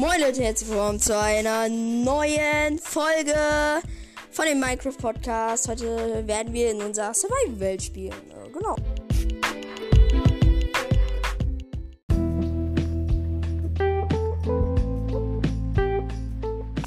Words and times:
Moin 0.00 0.18
Leute, 0.18 0.42
herzlich 0.42 0.70
willkommen 0.70 0.98
zu 0.98 1.14
einer 1.14 1.68
neuen 1.68 2.78
Folge 2.78 3.34
von 4.30 4.46
dem 4.46 4.58
Minecraft 4.58 4.96
Podcast. 4.96 5.68
Heute 5.68 6.26
werden 6.26 6.54
wir 6.54 6.70
in 6.70 6.80
unserer 6.80 7.12
Survival-Welt 7.12 7.82
spielen. 7.82 8.14
Äh, 8.30 8.48
genau. 8.50 8.76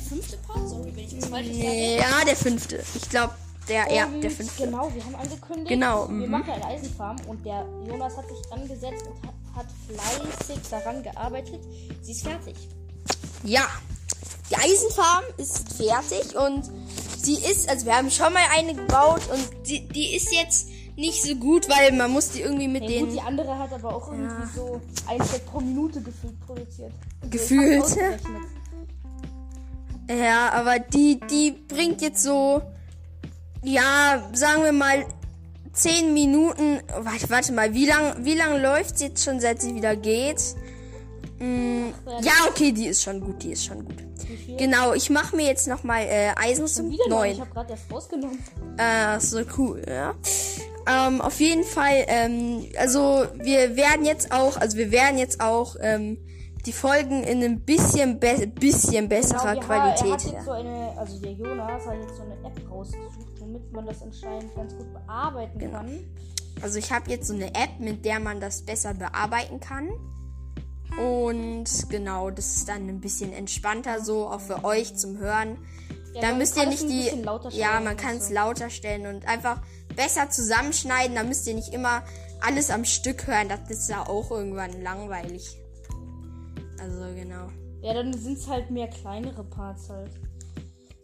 Fünfte 0.09 0.37
Part? 0.47 0.67
Sorry, 0.67 0.91
wenn 0.95 1.03
ich 1.03 1.25
falsch 1.25 1.47
sage. 1.49 1.95
Ja, 1.95 2.25
der 2.25 2.35
fünfte. 2.35 2.83
Ich 2.95 3.07
glaube, 3.11 3.35
der, 3.69 3.93
ja, 3.93 4.07
Und 4.07 4.21
der 4.21 4.31
fünfte. 4.31 4.65
Genau, 4.65 4.91
wir 4.91 5.05
haben 5.05 5.15
angekündigt, 5.17 5.67
Genau, 5.69 6.07
wir 6.07 6.15
mhm. 6.15 6.31
machen 6.31 6.49
eine 6.49 6.65
Eisenfarm 6.65 7.17
und 7.27 7.45
der 7.45 7.63
Jonas 7.87 8.17
hat 8.17 8.27
sich 8.27 8.51
angesetzt 8.51 9.05
und 9.05 9.27
hat, 9.27 9.35
hat 9.55 9.67
fleißig 9.87 10.67
daran 10.71 11.03
gearbeitet. 11.03 11.59
Sie 12.01 12.13
ist 12.13 12.23
fertig. 12.23 12.55
Ja, 13.43 13.67
die 14.49 14.55
Eisenfarm 14.55 15.23
ist 15.37 15.73
fertig 15.73 16.35
und 16.35 16.69
sie 17.17 17.35
ist, 17.35 17.69
also 17.69 17.85
wir 17.85 17.95
haben 17.95 18.11
schon 18.11 18.31
mal 18.33 18.43
eine 18.55 18.73
gebaut 18.73 19.21
und 19.31 19.67
die, 19.67 19.87
die 19.87 20.15
ist 20.15 20.31
jetzt 20.33 20.67
nicht 20.95 21.23
so 21.23 21.35
gut, 21.35 21.67
weil 21.69 21.91
man 21.93 22.11
muss 22.11 22.29
die 22.29 22.41
irgendwie 22.41 22.67
mit 22.67 22.83
Ja, 22.83 22.89
den 22.89 23.05
gut, 23.05 23.15
die 23.15 23.21
andere 23.21 23.57
hat 23.57 23.73
aber 23.73 23.95
auch 23.95 24.11
irgendwie 24.11 24.47
so 24.55 24.79
ein 25.07 25.21
Set 25.23 25.45
pro 25.45 25.59
Minute 25.59 26.01
gefühlt 26.01 26.39
produziert. 26.45 26.91
Also 27.21 27.29
Gefühlt. 27.31 27.97
Ja, 30.09 30.51
aber 30.51 30.79
die, 30.79 31.19
die 31.29 31.51
bringt 31.51 32.01
jetzt 32.01 32.21
so, 32.23 32.61
ja, 33.63 34.29
sagen 34.33 34.63
wir 34.63 34.73
mal, 34.73 35.05
10 35.71 36.13
Minuten. 36.13 36.81
Warte, 36.99 37.29
warte 37.29 37.53
mal, 37.53 37.73
wie 37.73 37.87
lang, 37.87 38.23
wie 38.23 38.35
lang 38.35 38.61
läuft 38.61 38.99
sie 38.99 39.05
jetzt 39.05 39.23
schon, 39.23 39.39
seit 39.39 39.61
sie 39.61 39.73
wieder 39.73 39.95
geht? 39.95 40.55
Mm, 41.43 41.93
ja, 42.21 42.31
okay, 42.49 42.71
die 42.71 42.87
ist 42.87 43.01
schon 43.03 43.19
gut, 43.21 43.43
die 43.43 43.51
ist 43.51 43.65
schon 43.65 43.83
gut. 43.85 43.95
Genau, 44.57 44.93
ich 44.93 45.09
mache 45.09 45.35
mir 45.35 45.45
jetzt 45.45 45.67
nochmal 45.67 46.03
äh, 46.03 46.31
Eisen 46.35 46.67
zum 46.67 46.89
Wieder 46.89 47.07
neu. 47.09 47.15
9. 47.27 47.31
Ich 47.31 47.39
habe 47.41 47.49
gerade 47.51 47.71
erst 47.71 47.91
rausgenommen. 47.91 48.39
Äh, 48.77 49.19
so 49.19 49.41
cool, 49.57 49.81
ja. 49.87 50.15
Ähm, 50.87 51.21
auf 51.21 51.39
jeden 51.39 51.63
Fall, 51.63 52.03
ähm, 52.07 52.65
also 52.77 53.25
wir 53.35 53.75
werden 53.75 54.05
jetzt 54.05 54.31
auch, 54.31 54.57
also 54.57 54.77
wir 54.77 54.91
werden 54.91 55.17
jetzt 55.17 55.39
auch 55.41 55.75
ähm, 55.81 56.17
die 56.65 56.73
Folgen 56.73 57.23
in 57.23 57.41
ein 57.43 57.61
bisschen, 57.61 58.19
be 58.19 58.47
bisschen 58.47 59.09
besserer 59.09 59.55
Genau, 59.55 59.67
ha- 59.67 59.85
Er 59.87 59.91
hat 59.91 59.99
Qualität. 59.99 60.43
so 60.45 60.51
eine, 60.51 60.93
also 60.97 61.19
der 61.19 61.31
Jonas 61.33 61.85
hat 61.85 61.95
jetzt 62.01 62.15
so 62.15 62.21
eine 62.23 62.33
App 62.45 62.71
rausgesucht, 62.71 63.39
womit 63.39 63.71
man 63.73 63.85
das 63.85 64.01
anscheinend 64.01 64.53
ganz 64.55 64.73
gut 64.75 64.87
bearbeiten 64.93 65.59
Genau. 65.59 65.77
kann. 65.79 65.99
Also 66.61 66.79
ich 66.79 66.91
habe 66.91 67.09
jetzt 67.11 67.27
so 67.27 67.33
eine 67.33 67.47
App, 67.47 67.79
mit 67.79 68.05
der 68.05 68.19
man 68.19 68.39
das 68.39 68.61
besser 68.61 68.93
bearbeiten 68.93 69.59
kann. 69.59 69.89
Und 70.99 71.65
genau, 71.89 72.29
das 72.29 72.57
ist 72.57 72.69
dann 72.69 72.87
ein 72.87 73.01
bisschen 73.01 73.33
entspannter 73.33 74.01
so, 74.01 74.27
auch 74.27 74.41
für 74.41 74.63
euch 74.63 74.95
zum 74.95 75.17
Hören. 75.17 75.57
Ja, 76.13 76.21
da 76.21 76.27
man 76.29 76.37
müsst 76.37 76.55
kann 76.55 76.67
ihr 76.67 76.75
es 76.75 76.83
nicht 76.83 77.13
die. 77.13 77.57
Ja, 77.57 77.69
stellen 77.69 77.83
man 77.83 77.93
und 77.93 77.97
kann 77.97 78.17
es 78.17 78.27
so. 78.27 78.33
lauter 78.33 78.69
stellen 78.69 79.07
und 79.07 79.27
einfach 79.27 79.61
besser 79.95 80.29
zusammenschneiden. 80.29 81.15
Da 81.15 81.23
müsst 81.23 81.47
ihr 81.47 81.55
nicht 81.55 81.73
immer 81.73 82.03
alles 82.41 82.69
am 82.69 82.85
Stück 82.85 83.25
hören. 83.25 83.49
Das 83.49 83.69
ist 83.69 83.89
ja 83.89 84.07
auch 84.07 84.29
irgendwann 84.29 84.81
langweilig. 84.81 85.57
Also 86.79 87.15
genau. 87.15 87.47
Ja, 87.81 87.93
dann 87.93 88.13
sind 88.13 88.37
es 88.37 88.47
halt 88.47 88.69
mehr 88.69 88.87
kleinere 88.87 89.43
Parts 89.43 89.89
halt. 89.89 90.11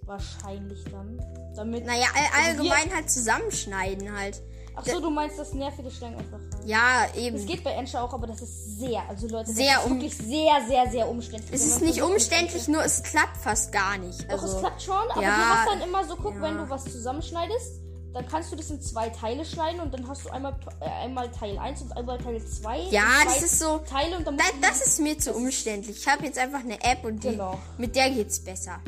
Wahrscheinlich 0.05 0.83
dann. 0.85 1.19
Damit. 1.55 1.85
Naja, 1.85 2.07
all, 2.15 2.43
Also 2.45 2.61
allgemein 2.61 2.93
halt 2.93 3.09
zusammenschneiden 3.09 4.17
halt. 4.17 4.41
Ach 4.81 4.85
so, 4.85 4.99
du 4.99 5.09
meinst 5.09 5.38
das 5.38 5.53
nervige 5.53 5.91
Schlangen 5.91 6.17
einfach. 6.17 6.39
Ja, 6.66 7.05
Das 7.08 7.17
eben. 7.17 7.45
geht 7.45 7.63
bei 7.63 7.72
Enscher 7.72 8.03
auch, 8.03 8.13
aber 8.13 8.27
das 8.27 8.41
ist 8.41 8.80
sehr, 8.80 9.02
also 9.09 9.27
Leute, 9.27 9.52
Sehr 9.52 9.73
das 9.75 9.86
ist 9.86 9.91
um- 9.91 9.97
wirklich 10.02 10.17
sehr, 10.17 10.53
sehr, 10.67 10.89
sehr 10.91 11.09
umständlich. 11.09 11.52
Es 11.53 11.66
ist 11.66 11.81
nicht 11.81 12.02
umständlich, 12.02 12.67
nur 12.67 12.83
es 12.83 13.03
klappt 13.03 13.38
fast 13.38 13.71
gar 13.71 13.98
nicht. 13.98 14.23
Doch, 14.26 14.42
Also, 14.42 14.55
es 14.55 14.59
klappt 14.59 14.81
schon, 14.81 14.95
aber 15.11 15.21
ja, 15.21 15.30
du 15.37 15.43
hast 15.45 15.70
dann 15.70 15.81
immer 15.81 16.03
so, 16.05 16.15
guck, 16.15 16.36
ja. 16.36 16.42
wenn 16.42 16.58
du 16.58 16.70
was 16.70 16.83
zusammenschneidest, 16.86 17.81
dann 18.14 18.27
kannst 18.27 18.52
du 18.52 18.55
das 18.55 18.70
in 18.71 18.81
zwei 18.81 19.09
Teile 19.09 19.45
schneiden 19.45 19.81
und 19.81 19.93
dann 19.93 20.08
hast 20.08 20.26
du 20.26 20.30
einmal, 20.30 20.55
äh, 20.80 20.86
einmal 21.05 21.30
Teil 21.30 21.59
1 21.59 21.82
und 21.83 21.92
einmal 21.95 22.17
Teil 22.17 22.43
2. 22.43 22.80
Ja, 22.89 23.03
das 23.26 23.43
ist 23.43 23.59
so- 23.59 23.77
Teile 23.80 24.17
und 24.17 24.26
dann 24.26 24.36
Da, 24.37 24.43
das 24.61 24.82
ist 24.82 24.99
mir 24.99 25.17
zu 25.17 25.32
umständlich. 25.33 25.98
Ich 25.99 26.08
habe 26.08 26.26
jetzt 26.26 26.39
einfach 26.39 26.61
eine 26.61 26.82
App 26.83 27.03
und 27.05 27.23
die, 27.23 27.30
Genau. 27.30 27.59
mit 27.77 27.95
der 27.95 28.09
geht's 28.09 28.39
besser. 28.39 28.80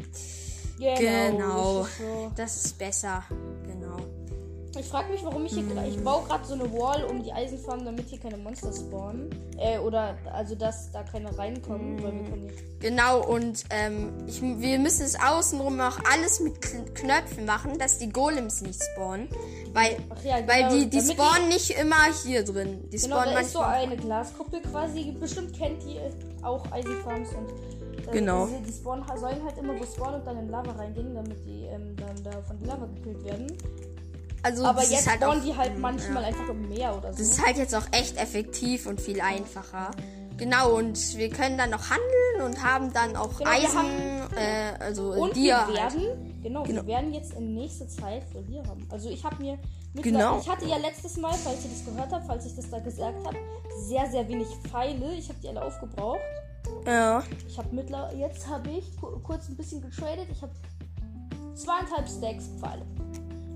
genau. 0.80 0.96
Genau. 0.98 1.82
das 1.82 1.90
ist 1.92 1.98
so. 2.00 2.32
Das 2.36 2.66
ist 2.66 2.78
besser. 2.80 3.24
Ich 4.82 4.88
frage 4.88 5.12
mich, 5.12 5.24
warum 5.24 5.46
ich 5.46 5.54
hier 5.54 5.64
ich 5.88 6.04
baue 6.04 6.24
gerade 6.28 6.44
so 6.44 6.56
eine 6.56 6.64
Wall 6.74 7.04
um 7.04 7.22
die 7.24 7.32
Eisenfarm, 7.32 7.86
damit 7.86 8.08
hier 8.08 8.20
keine 8.20 8.38
Monster 8.38 8.74
spawnen. 8.74 9.30
Äh, 9.60 9.78
oder 9.78 10.18
also 10.34 10.56
dass 10.56 10.92
da 10.92 11.04
keine 11.04 11.38
reinkommen, 11.38 12.02
weil 12.02 12.14
wir 12.14 12.24
können 12.30 12.50
hier 12.50 12.90
Genau, 12.90 13.24
und 13.24 13.64
ähm, 13.70 14.12
ich, 14.26 14.42
wir 14.42 14.80
müssen 14.80 15.04
es 15.04 15.16
außenrum 15.22 15.80
auch 15.82 16.00
alles 16.12 16.40
mit 16.40 16.60
Kn 16.62 16.92
Knöpfen 16.96 17.46
machen, 17.46 17.78
dass 17.78 18.00
die 18.00 18.10
Golems 18.10 18.62
nicht 18.64 18.82
spawnen. 18.84 19.30
Weil, 19.72 19.98
ja, 20.24 20.38
weil 20.48 20.64
genau, 20.64 20.70
die, 20.74 20.90
die 20.90 20.98
damit 20.98 21.12
spawnen 21.12 21.48
nicht 21.50 21.70
immer 21.80 21.96
hier 22.24 22.44
drin. 22.44 22.90
Die 22.92 22.98
Genau, 22.98 23.18
spawnen 23.18 23.36
da 23.36 23.40
ist 23.42 23.52
so 23.54 23.60
eine 23.60 23.96
Glaskuppel 23.98 24.62
quasi. 24.64 25.12
Bestimmt 25.20 25.56
kennt 25.56 25.86
ihr 25.86 26.10
auch 26.42 26.70
Eisenfarms 26.72 27.30
und 27.34 27.50
äh, 28.08 28.12
Genau. 28.14 28.48
diese- 28.48 28.62
die 28.62 28.74
spawnen, 28.74 29.06
sollen 29.16 29.44
halt 29.46 29.58
immer 29.60 29.80
wo 29.80 29.84
spawnen 29.86 30.22
und 30.22 30.26
dann 30.26 30.40
in 30.40 30.50
Lava 30.50 30.72
reingehen, 30.72 31.14
damit 31.14 31.38
die 31.46 31.66
ähm, 31.66 31.96
dann 31.98 32.16
da 32.24 32.32
von 32.42 32.58
der 32.58 32.70
Lava 32.70 32.88
gekillt 32.96 33.24
werden. 33.24 33.46
Also, 34.44 34.66
Aber 34.66 34.84
jetzt 34.84 35.10
halt 35.10 35.24
auch, 35.24 35.36
die 35.44 35.56
halt 35.56 35.78
manchmal 35.78 36.24
einfach 36.26 36.50
im 36.50 36.68
Meer 36.70 36.96
oder 36.98 37.12
so. 37.14 37.20
Das 37.20 37.28
ist 37.28 37.46
halt 37.46 37.58
jetzt 37.58 37.76
auch 37.76 37.86
echt 37.92 38.18
effektiv 38.18 38.86
und 38.88 39.00
viel 39.02 39.22
einfacher. 39.22 39.92
Genau, 40.38 40.76
und 40.76 41.18
wir 41.18 41.30
können 41.30 41.58
dann 41.58 41.70
noch 41.70 41.84
handeln 41.92 42.50
und 42.52 42.64
haben 42.64 42.92
dann 42.94 43.16
auch 43.16 43.38
Genau, 43.38 43.50
Eisen, 43.52 43.78
haben- 43.78 44.36
äh, 44.36 44.74
also 44.80 45.12
und 45.14 45.36
Dia 45.36 45.68
wir 45.68 45.84
halt. 45.84 45.94
werden, 45.94 46.40
genau, 46.42 46.64
Genau. 46.64 46.82
wir 46.82 46.88
werden 46.88 47.14
jetzt 47.14 47.34
in 47.34 47.54
nächster 47.54 47.88
Zeit 47.88 48.24
Verlierer 48.32 48.66
haben. 48.68 48.88
Also 48.90 49.10
ich 49.10 49.24
habe 49.24 49.36
mir 49.44 49.60
Genau. 49.94 50.40
ich 50.40 50.50
hatte 50.50 50.66
ja 50.66 50.78
letztes 50.78 51.18
Mal, 51.18 51.34
falls 51.34 51.64
ihr 51.66 51.70
das 51.70 51.86
gehört 51.86 52.12
habt, 52.12 52.26
falls 52.26 52.46
ich 52.48 52.56
das 52.56 52.70
da 52.72 52.80
gesagt 52.80 53.24
habe, 53.24 53.38
sehr 53.86 54.10
sehr 54.10 54.28
wenig 54.28 54.48
Pfeile. 54.68 55.14
Ich 55.14 55.30
habe 55.30 55.38
die 55.44 55.50
alle 55.50 55.62
aufgebraucht. 55.64 56.20
Ja. 56.88 57.22
Ich 57.48 57.58
habe 57.60 57.76
mittler 57.76 58.12
jetzt 58.16 58.48
habe 58.48 58.70
ich 58.72 58.96
ku- 58.98 59.20
kurz 59.20 59.48
ein 59.50 59.58
bisschen 59.58 59.82
getradet. 59.82 60.26
Ich 60.32 60.42
habe 60.42 60.54
zweieinhalb 61.54 62.08
Stacks 62.10 62.46
Pfeile. 62.60 62.84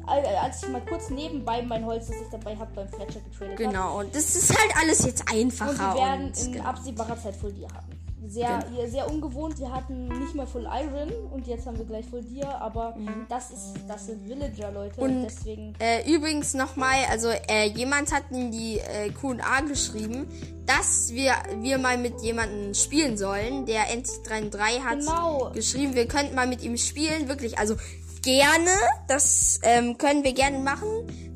Al- 0.08 0.26
Als 0.44 0.64
ich 0.64 0.70
mal 0.70 0.82
kurz 0.88 1.10
nebenbei 1.10 1.62
mein 1.62 1.86
Holz, 1.86 2.08
das 2.08 2.16
ich 2.18 2.30
dabei 2.32 2.56
habe, 2.56 2.72
beim 2.76 2.88
Fletcher 2.88 3.20
getradet 3.22 3.54
habe. 3.54 3.56
Genau, 3.56 4.00
und 4.00 4.16
das 4.16 4.36
ist 4.36 4.50
halt 4.58 4.72
alles 4.82 5.06
jetzt 5.06 5.22
Und 5.22 5.34
einfacher. 5.38 5.96
wir 5.96 6.02
werden 6.02 6.26
und, 6.28 6.38
in 6.46 6.52
genau. 6.54 6.66
absehbarer 6.66 7.22
Zeit 7.22 7.36
Full 7.36 7.54
Dia 7.54 7.68
haben. 7.74 7.88
Sehr, 8.28 8.66
Genau. 8.76 8.88
sehr 8.90 9.08
ungewohnt. 9.12 9.60
Wir 9.60 9.72
hatten 9.72 10.08
nicht 10.08 10.34
mal 10.34 10.48
Full 10.48 10.64
Iron 10.66 11.12
und 11.32 11.46
jetzt 11.46 11.68
haben 11.68 11.78
wir 11.78 11.86
gleich 11.86 12.08
Full 12.08 12.24
Dia, 12.24 12.58
aber 12.58 12.96
Mhm. 12.96 13.28
das 13.30 13.52
ist 13.52 13.74
das 13.88 14.08
sind 14.08 14.28
Villager 14.28 14.72
Leute 14.72 15.00
Und- 15.00 15.18
und 15.18 15.24
deswegen 15.26 15.76
Äh, 15.78 16.12
übrigens 16.12 16.56
nochmal, 16.56 17.06
also 17.12 17.28
äh, 17.30 17.68
jemand 17.68 18.12
hat 18.12 18.24
in 18.32 18.50
die 18.52 18.80
äh, 18.80 19.12
Q&A 19.12 19.62
geschrieben, 19.62 20.26
dass 20.66 21.14
wir, 21.14 21.34
wir 21.62 21.78
mal 21.78 22.00
mit 22.00 22.20
jemandem 22.24 22.74
spielen 22.74 23.16
sollen. 23.16 23.68
Der 23.68 23.84
NC33 23.96 24.80
hat 24.84 25.00
Genau. 25.02 25.52
geschrieben, 25.54 25.94
wir 25.94 26.08
könnten 26.08 26.34
mal 26.34 26.48
mit 26.48 26.64
ihm 26.64 26.78
spielen. 26.78 27.28
Wirklich, 27.28 27.60
also 27.60 27.76
gerne. 28.26 28.72
Das 29.08 29.60
ähm, 29.64 29.98
können 29.98 30.24
wir 30.26 30.34
gerne 30.34 30.60
machen. 30.60 30.88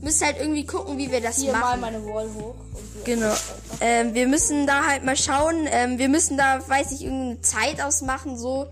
Müssen 0.01 0.25
halt 0.25 0.38
irgendwie 0.39 0.66
gucken, 0.66 0.97
wie 0.97 1.09
wir 1.11 1.22
das 1.22 1.38
hier 1.38 1.53
mal 1.53 1.59
machen. 1.77 1.81
meine 1.81 2.05
Wall 2.05 2.27
hoch. 2.33 2.55
Genau. 3.05 3.33
Ähm, 3.79 4.13
wir 4.13 4.27
müssen 4.27 4.67
da 4.67 4.85
halt 4.88 5.05
mal 5.05 5.16
schauen. 5.16 5.67
Ähm, 5.72 5.97
wir 5.97 6.09
müssen 6.09 6.38
da, 6.38 6.59
weiß 6.67 6.91
ich, 6.91 7.03
irgendeine 7.03 7.41
Zeit 7.41 7.81
ausmachen, 7.81 8.38
so. 8.38 8.67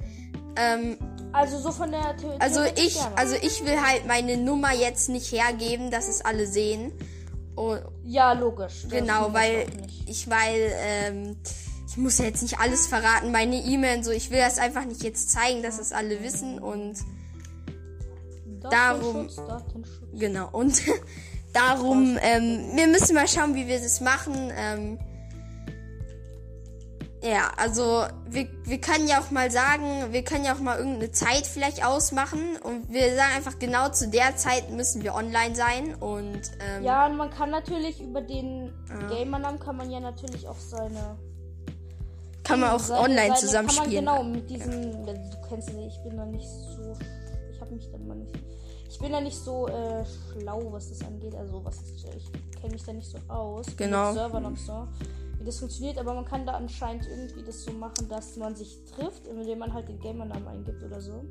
Ähm, 0.57 0.97
Also 1.31 1.59
so 1.59 1.71
von 1.71 1.91
der 1.91 2.15
The 2.19 2.27
also 2.39 2.63
ich, 2.75 2.95
gerne. 2.95 3.17
also 3.17 3.35
ich 3.35 3.63
will 3.65 3.79
halt 3.81 4.05
meine 4.07 4.35
Nummer 4.37 4.73
jetzt 4.73 5.07
nicht 5.09 5.31
hergeben, 5.31 5.91
dass 5.91 6.07
es 6.09 6.25
alle 6.25 6.47
sehen. 6.47 6.91
Und, 7.55 7.81
ja 8.03 8.33
logisch. 8.33 8.85
Genau, 8.89 9.33
weil 9.33 9.65
ich, 10.05 10.29
weil, 10.29 10.73
ähm, 10.79 11.37
ich 11.87 11.97
muss 11.97 12.17
ja 12.19 12.25
jetzt 12.25 12.41
nicht 12.41 12.59
alles 12.59 12.87
verraten, 12.87 13.31
meine 13.31 13.55
E-Mail 13.57 13.97
und 13.97 14.03
so. 14.03 14.11
Ich 14.11 14.29
will 14.29 14.39
das 14.39 14.57
einfach 14.59 14.85
nicht 14.85 15.03
jetzt 15.03 15.31
zeigen, 15.31 15.63
dass 15.63 15.79
es 15.79 15.91
alle 15.93 16.21
wissen 16.23 16.59
und 16.59 16.95
darum- 18.61 19.27
genau 20.13 20.49
und 20.51 20.81
darum, 21.53 22.17
ähm, 22.21 22.71
wir 22.75 22.87
müssen 22.87 23.15
mal 23.15 23.27
schauen, 23.27 23.55
wie 23.55 23.67
wir 23.67 23.79
das 23.79 24.01
machen. 24.01 24.51
Ähm, 24.57 24.99
ja, 27.23 27.49
also 27.57 28.05
wir, 28.29 28.47
wir 28.63 28.79
können 28.79 29.07
ja 29.07 29.19
auch 29.19 29.31
mal 29.31 29.49
sagen, 29.49 30.11
wir 30.13 30.23
können 30.23 30.45
ja 30.45 30.53
auch 30.53 30.59
mal 30.59 30.77
irgendeine 30.77 31.11
Zeit 31.11 31.47
vielleicht 31.47 31.83
ausmachen 31.83 32.57
und 32.63 32.91
wir 32.93 33.15
sagen 33.15 33.31
einfach 33.35 33.57
genau 33.57 33.89
zu 33.89 34.07
der 34.07 34.35
Zeit 34.37 34.69
müssen 34.69 35.01
wir 35.03 35.15
online 35.15 35.55
sein 35.55 35.95
und 35.95 36.39
ähm, 36.59 36.83
Ja, 36.83 37.07
und 37.07 37.17
man 37.17 37.31
kann 37.31 37.49
natürlich 37.49 37.99
über 38.01 38.21
den 38.21 38.71
Gamernamen 39.09 39.59
kann 39.59 39.77
man 39.77 39.89
ja 39.89 39.99
natürlich 39.99 40.47
auch 40.47 40.59
seine 40.59 41.17
kann 42.43 42.59
man 42.61 42.69
auch 42.69 42.79
seine- 42.79 43.01
online 43.01 43.27
seine- 43.29 43.35
zusammen 43.39 43.69
spielen. 43.71 43.89
Genau, 43.91 44.23
mit 44.23 44.49
diesen, 44.49 45.05
du 45.05 45.13
kennst 45.49 45.69
ja, 45.69 45.79
ich 45.85 45.99
bin 46.03 46.15
da 46.17 46.25
nicht 46.25 46.47
so, 46.47 46.93
habe 47.67 47.75
mich 47.75 47.91
dann 47.91 48.07
mal 48.07 48.15
nicht, 48.15 48.33
ich 48.89 48.99
bin 48.99 49.11
da 49.11 49.21
nicht 49.21 49.37
so 49.37 49.67
äh, 49.67 50.03
schlau, 50.05 50.71
was 50.71 50.89
das 50.89 51.01
angeht, 51.01 51.35
also 51.35 51.63
was 51.63 51.75
ist, 51.81 52.05
ich 52.15 52.31
kenne 52.59 52.73
mich 52.73 52.83
da 52.83 52.93
nicht 52.93 53.09
so 53.09 53.17
aus. 53.27 53.65
Genau. 53.75 54.13
Server 54.13 54.39
noch 54.39 54.57
so. 54.57 54.87
wie 55.39 55.45
das 55.45 55.59
funktioniert, 55.59 55.97
aber 55.97 56.13
man 56.13 56.25
kann 56.25 56.45
da 56.45 56.53
anscheinend 56.53 57.05
irgendwie 57.07 57.43
das 57.43 57.63
so 57.63 57.71
machen, 57.71 58.07
dass 58.09 58.37
man 58.37 58.55
sich 58.55 58.79
trifft, 58.95 59.27
indem 59.27 59.59
man 59.59 59.73
halt 59.73 59.87
den 59.89 59.99
Gamernamen 59.99 60.47
eingibt 60.47 60.81
oder 60.83 61.01
so. 61.01 61.25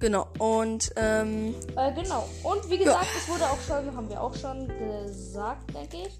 Genau, 0.00 0.28
und 0.38 0.92
ähm, 0.96 1.54
Äh, 1.76 1.92
genau. 1.92 2.28
Und 2.44 2.70
wie 2.70 2.78
gesagt, 2.78 3.08
es 3.16 3.28
wurde 3.28 3.44
auch 3.44 3.60
schon, 3.60 3.96
haben 3.96 4.08
wir 4.08 4.22
auch 4.22 4.34
schon 4.34 4.68
gesagt, 4.68 5.74
denke 5.74 6.06
ich, 6.06 6.18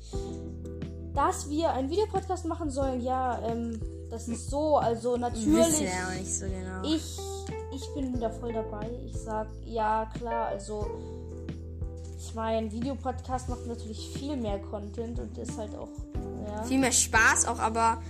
dass 1.15 1.49
wir 1.49 1.71
einen 1.71 1.89
Videopodcast 1.89 2.47
machen 2.47 2.71
sollen. 2.71 3.00
Ja, 3.00 3.41
ähm, 3.47 3.81
das 4.11 4.27
ist 4.29 4.50
so, 4.50 4.79
also 4.79 5.12
wissen 5.12 5.21
natürlich. 5.21 5.81
wir 5.81 5.87
ja 5.87 6.09
auch 6.09 6.19
nicht 6.19 6.35
so 6.35 6.47
genau. 6.47 6.83
Ich, 6.83 7.19
ich 7.78 7.94
bin 7.94 8.19
da 8.20 8.30
voll 8.30 8.52
dabei. 8.52 8.88
Ich 9.06 9.16
sag, 9.16 9.48
ja, 9.64 10.10
klar, 10.16 10.46
also. 10.46 10.86
Ich 12.19 12.34
meine, 12.34 12.70
Videopodcast 12.70 13.48
macht 13.48 13.66
natürlich 13.66 14.10
viel 14.10 14.36
mehr 14.36 14.58
Content 14.58 15.19
und 15.19 15.38
ist 15.38 15.56
halt 15.56 15.75
auch. 15.75 15.88
Ja, 16.46 16.62
Viel 16.64 16.78
mehr 16.78 16.92
Spaß 16.92 17.46
auch, 17.46 17.58
aber 17.58 18.02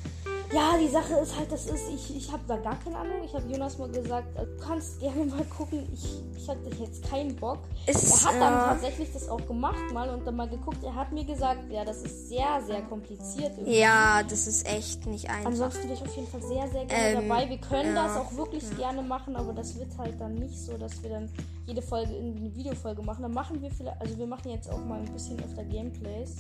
ja 0.53 0.77
die 0.79 0.89
Sache 0.89 1.15
ist 1.15 1.37
halt, 1.37 1.51
das 1.53 1.67
ist, 1.67 1.89
ich, 1.89 2.17
ich 2.17 2.33
habe 2.33 2.43
da 2.47 2.57
gar 2.57 2.77
keine 2.77 2.97
Ahnung. 2.97 3.23
Ich 3.25 3.35
habe 3.35 3.51
Jonas 3.51 3.79
mal 3.79 3.89
gesagt, 3.89 4.37
äh, 4.37 4.47
du 4.47 4.57
kannst 4.59 5.01
gerne 5.01 5.25
mal 5.25 5.45
gucken. 5.45 5.87
Ich, 5.93 6.23
ich 6.37 6.49
hatte 6.49 6.71
jetzt 6.81 7.09
keinen 7.09 7.35
Bock. 7.37 7.59
es 7.87 8.25
Er 8.25 8.29
hat 8.29 8.41
dann 8.41 8.55
äh, 8.55 8.67
tatsächlich 8.73 9.13
das 9.13 9.29
auch 9.29 9.45
gemacht 9.47 9.93
mal 9.93 10.09
und 10.11 10.27
dann 10.27 10.37
mal 10.37 10.49
geguckt. 10.49 10.83
Er 10.83 10.95
hat 10.95 11.13
mir 11.13 11.25
gesagt, 11.25 11.71
ja, 11.71 11.85
das 11.85 12.03
ist 12.03 12.29
sehr, 12.29 12.63
sehr 12.67 12.83
kompliziert. 12.83 13.53
irgendwie. 13.57 13.79
ja, 13.79 14.23
das 14.23 14.47
ist 14.47 14.67
echt 14.67 15.07
nicht 15.07 15.29
einfach. 15.29 15.47
Ansonsten 15.47 15.85
wäre 15.85 15.95
ich 15.95 16.03
auf 16.03 16.17
jeden 16.17 16.29
Fall 16.29 16.43
sehr, 16.43 16.69
sehr 16.69 16.85
gerne 16.87 17.21
Ähm, 17.21 17.29
dabei. 17.29 17.49
Wir 17.49 17.59
können 17.59 17.95
ja, 17.95 18.07
das 18.07 18.17
auch 18.17 18.35
wirklich 18.37 18.65
gerne 18.77 19.03
machen, 19.03 19.37
aber 19.37 19.53
das 19.53 19.79
wird 19.79 19.97
halt 19.99 20.21
dann 20.21 20.35
nicht 20.35 20.59
so, 20.59 20.77
dass 20.79 21.03
wir 21.03 21.11
dann 21.11 21.29
jede 21.67 21.83
Folge 21.83 22.15
irgendwie 22.15 22.47
eine 22.47 22.55
Videofolge 22.55 23.03
machen. 23.03 23.23
Dann 23.23 23.33
machen 23.35 23.61
wir 23.61 23.71
vielleicht, 23.71 24.01
also 24.01 24.17
wir 24.17 24.27
machen 24.27 24.51
jetzt 24.51 24.71
auch 24.71 24.83
mal 24.85 25.01
ein 25.01 25.13
bisschen 25.13 25.39
öfter 25.43 25.65
Gameplays. 25.65 26.37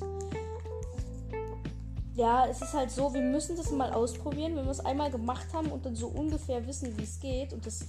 Ja, 2.18 2.46
es 2.50 2.60
ist 2.60 2.72
halt 2.74 2.90
so, 2.90 3.14
wir 3.14 3.20
müssen 3.20 3.56
das 3.56 3.70
mal 3.70 3.92
ausprobieren. 3.92 4.56
Wenn 4.56 4.64
wir 4.64 4.72
es 4.72 4.84
einmal 4.84 5.08
gemacht 5.08 5.46
haben 5.52 5.70
und 5.70 5.86
dann 5.86 5.94
so 5.94 6.08
ungefähr 6.08 6.66
wissen, 6.66 6.98
wie 6.98 7.04
es 7.04 7.20
geht 7.20 7.52
und 7.52 7.64
das 7.64 7.84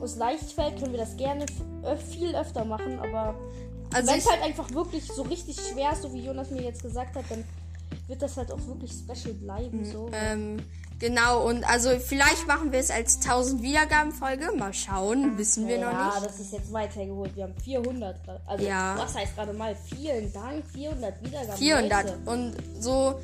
uns 0.00 0.16
leicht 0.16 0.52
fällt, 0.52 0.80
können 0.80 0.90
wir 0.90 0.98
das 0.98 1.16
gerne 1.16 1.46
viel 2.10 2.34
öfter 2.34 2.64
machen. 2.64 2.98
Aber 2.98 3.36
also 3.94 4.10
wenn 4.10 4.18
es 4.18 4.28
halt 4.28 4.42
einfach 4.42 4.68
wirklich 4.72 5.06
so 5.06 5.22
richtig 5.22 5.60
schwer 5.60 5.92
ist, 5.92 6.02
so 6.02 6.12
wie 6.12 6.24
Jonas 6.24 6.50
mir 6.50 6.62
jetzt 6.62 6.82
gesagt 6.82 7.14
hat, 7.14 7.24
dann 7.28 7.44
wird 8.08 8.20
das 8.20 8.36
halt 8.36 8.50
auch 8.50 8.66
wirklich 8.66 8.90
special 8.90 9.34
bleiben. 9.34 9.84
So. 9.84 10.10
ähm, 10.12 10.56
genau, 10.98 11.46
und 11.46 11.62
also 11.62 11.90
vielleicht 12.00 12.48
machen 12.48 12.72
wir 12.72 12.80
es 12.80 12.90
als 12.90 13.16
1000 13.18 13.62
Wiedergaben 13.62 14.10
Folge. 14.10 14.50
Mal 14.56 14.74
schauen, 14.74 15.38
wissen 15.38 15.68
wir 15.68 15.78
noch 15.78 15.92
ja, 15.92 16.06
nicht. 16.16 16.26
das 16.26 16.40
ist 16.40 16.52
jetzt 16.52 16.72
weit 16.72 16.96
hergeholt. 16.96 17.36
Wir 17.36 17.44
haben 17.44 17.54
400. 17.62 18.24
grad. 18.24 18.40
Also, 18.44 18.66
Ja. 18.66 18.96
was 18.98 19.14
heißt 19.16 19.36
gerade 19.36 19.52
mal? 19.52 19.76
Vielen 19.76 20.32
Dank. 20.32 20.66
400 20.72 21.22
Wiedergaben. 21.22 21.56
400 21.58 22.04
Leute. 22.04 22.18
und 22.26 22.56
so 22.80 23.20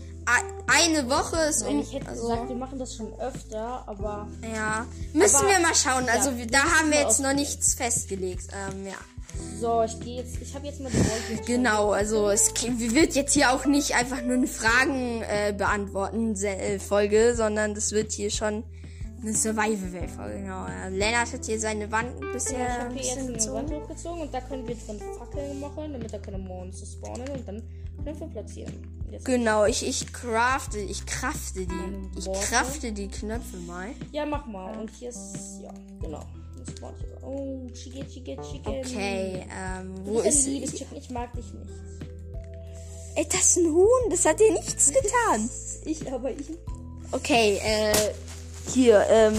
eine 0.66 1.08
Woche 1.10 1.36
ist 1.48 1.62
Nein, 1.62 1.74
um 1.76 1.80
ich 1.80 1.92
hätte 1.92 2.08
also, 2.08 2.22
gesagt, 2.28 2.48
wir 2.48 2.56
machen 2.56 2.78
das 2.78 2.94
schon 2.96 3.12
öfter, 3.20 3.84
aber 3.86 4.26
ja, 4.54 4.86
müssen 5.12 5.36
Aber- 5.36 5.48
wir 5.48 5.60
mal 5.60 5.74
schauen. 5.74 6.08
Also 6.08 6.30
ja, 6.30 6.38
wir- 6.38 6.46
da 6.46 6.58
haben 6.58 6.90
wir 6.90 7.00
jetzt 7.00 7.20
noch 7.20 7.34
nichts 7.34 7.74
festgelegt. 7.74 8.46
Ähm, 8.52 8.86
ja. 8.86 8.94
so, 9.60 9.82
ich 9.82 9.98
gehe 10.00 10.16
jetzt, 10.22 10.36
ich 10.40 10.54
habe 10.54 10.66
jetzt 10.66 10.80
mal 10.80 10.90
die 10.90 10.98
Wolken. 10.98 11.46
Genau, 11.46 11.90
also 11.92 12.30
es 12.30 12.52
wird 12.62 13.14
jetzt 13.14 13.32
hier 13.34 13.52
auch 13.52 13.64
nicht 13.66 13.94
einfach 13.94 14.22
nur 14.22 14.34
eine 14.34 14.46
Fragen 14.46 15.22
äh, 15.22 15.52
beantworten 15.56 16.34
äh, 16.42 16.78
Folge, 16.78 17.34
sondern 17.36 17.74
das 17.74 17.92
wird 17.92 18.12
hier 18.12 18.30
schon 18.30 18.64
eine 19.22 19.34
Survival 19.34 20.08
Folge. 20.08 20.40
Genau. 20.40 20.66
Lennart 20.90 21.32
hat 21.32 21.44
hier 21.46 21.58
seine 21.58 21.90
Wand 21.90 22.22
ein 22.22 22.32
bisschen, 22.32 22.58
Ja, 22.60 22.66
ich 22.66 22.78
habe 22.84 22.94
hier 22.94 23.02
jetzt 23.04 23.18
eine 23.18 23.32
gezogen. 23.32 23.54
Wand 23.56 23.70
hochgezogen 23.72 24.20
und 24.22 24.34
da 24.34 24.40
können 24.40 24.68
wir 24.68 24.74
drin 24.76 25.00
Fackeln 25.18 25.60
machen, 25.60 25.92
damit 25.92 26.12
da 26.12 26.18
keine 26.18 26.38
Monster 26.38 26.86
spawnen 26.86 27.28
und 27.28 27.48
dann 27.48 27.62
Knöpfe 28.02 28.26
platzieren. 28.28 28.72
Jetzt, 29.10 29.24
Genau, 29.24 29.64
ich, 29.64 29.86
ich 29.86 30.12
crafte, 30.12 30.78
ich 30.78 31.06
crafte 31.06 31.66
die, 31.66 32.18
ich 32.18 32.24
crafte 32.32 32.92
die 32.92 33.08
Knöpfe 33.08 33.56
mal. 33.58 33.88
ja, 34.12 34.26
mach 34.26 34.46
mal. 34.46 34.76
Und 34.78 34.90
hier 34.90 35.10
ist, 35.10 35.60
ja, 35.62 35.72
genau. 36.00 36.24
Oh, 37.22 37.66
Chicken, 37.72 38.08
Chicken, 38.08 38.38
Chicken. 38.42 38.74
Okay, 38.80 39.46
ähm, 39.50 39.94
wo 40.04 40.20
ist 40.20 40.46
liebes 40.46 40.74
Chicken, 40.74 40.96
ich 40.96 41.10
mag 41.10 41.32
dich 41.34 41.52
nicht. 41.52 41.70
Ey, 43.16 43.26
das 43.30 43.40
ist 43.50 43.56
ein 43.58 43.72
Huhn, 43.72 44.10
das 44.10 44.24
hat 44.24 44.40
dir 44.40 44.52
nichts 44.52 44.88
getan. 44.92 45.48
Ich, 45.84 46.10
aber 46.12 46.30
ich. 46.32 46.46
Okay, 47.12 47.60
äh, 47.62 47.92
hier, 48.72 49.04
ähm, 49.10 49.34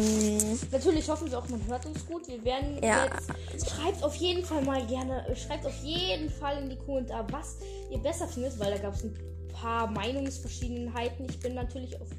Natürlich 0.71 1.09
hoffen 1.09 1.29
wir 1.29 1.39
auch, 1.39 1.47
man 1.49 1.65
hört 1.67 1.85
uns 1.85 2.05
gut. 2.05 2.27
Wir 2.27 2.43
werden 2.43 2.81
Ja. 2.83 3.05
jetzt. 3.05 3.69
Schreibt 3.69 4.03
auf 4.03 4.15
jeden 4.15 4.43
Fall 4.45 4.61
mal 4.63 4.85
gerne, 4.85 5.25
schreibt 5.35 5.65
auf 5.65 5.75
jeden 5.83 6.29
Fall 6.29 6.61
in 6.63 6.69
die 6.69 6.77
Kommentare, 6.77 7.25
was 7.31 7.57
ihr 7.91 7.97
besser 7.97 8.27
findet, 8.27 8.59
weil 8.59 8.71
da 8.71 8.77
gab 8.77 8.93
es 8.93 9.03
ein 9.03 9.17
paar 9.53 9.87
Meinungsverschiedenheiten. 9.87 11.27
Ich 11.29 11.39
bin 11.39 11.55
natürlich 11.55 11.99
auf 11.99 12.09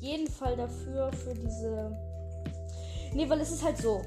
jeden 0.00 0.26
Fall 0.28 0.56
dafür, 0.56 1.12
für 1.12 1.34
diese. 1.34 1.96
Nee, 3.14 3.28
weil 3.28 3.40
es 3.40 3.52
ist 3.52 3.62
halt 3.62 3.78
so. 3.78 4.02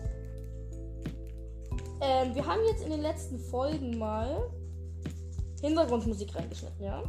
Ähm, 2.02 2.36
wir 2.36 2.46
haben 2.46 2.60
jetzt 2.70 2.84
in 2.84 2.90
den 2.92 3.02
letzten 3.02 3.40
Folgen 3.40 3.98
mal 3.98 4.50
Hintergrundmusik 5.62 6.36
reingeschnitten, 6.36 6.84
ja. 6.84 7.02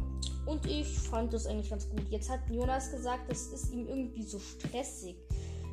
Und 0.47 0.65
ich 0.65 0.87
fand 0.97 1.33
das 1.33 1.45
eigentlich 1.45 1.69
ganz 1.69 1.89
gut. 1.89 2.01
Jetzt 2.09 2.29
hat 2.29 2.39
Jonas 2.49 2.89
gesagt, 2.89 3.29
das 3.29 3.47
ist 3.47 3.71
ihm 3.71 3.87
irgendwie 3.87 4.23
so 4.23 4.39
stressig. 4.39 5.17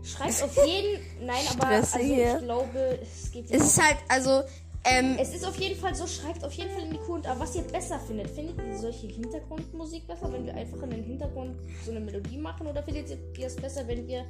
Schreibt 0.03 0.43
auf 0.43 0.57
jeden. 0.67 1.01
Nein, 1.25 1.45
aber 1.53 1.69
also 1.69 1.99
ich 1.99 2.39
glaube, 2.45 2.99
es 3.01 3.31
geht 3.31 3.51
es 3.51 3.63
ist 3.63 3.83
halt, 3.83 3.99
also, 4.09 4.43
ähm, 4.85 5.17
es 5.19 5.33
ist 5.33 5.47
auf 5.47 5.57
jeden 5.59 5.81
Fall 5.81 5.95
so, 5.95 6.07
schreibt 6.07 6.45
auf 6.45 6.53
jeden 6.53 6.71
Fall 6.71 6.83
in 6.83 6.91
die 6.91 6.99
Kommentare, 6.99 7.39
was 7.39 7.55
ihr 7.55 7.63
besser 7.63 7.99
findet. 8.01 8.29
Findet 8.31 8.59
ihr 8.59 8.77
solche 8.77 9.07
Hintergrundmusik 9.07 10.07
besser, 10.07 10.31
wenn 10.33 10.45
wir 10.45 10.55
einfach 10.55 10.83
in 10.83 10.91
den 10.91 11.05
Hintergrund 11.05 11.57
so 11.85 11.93
eine 11.93 12.01
Melodie 12.01 12.37
machen? 12.37 12.67
Oder 12.67 12.83
findet 12.83 13.09
ihr 13.39 13.47
es 13.47 13.57
besser, 13.57 13.87
wenn 13.87 14.07
wir 14.09 14.25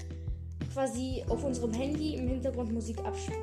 quasi 0.72 1.24
auf 1.28 1.42
unserem 1.42 1.72
Handy 1.72 2.16
im 2.16 2.28
Hintergrund 2.28 2.72
Musik 2.72 2.98
abspielen? 2.98 3.40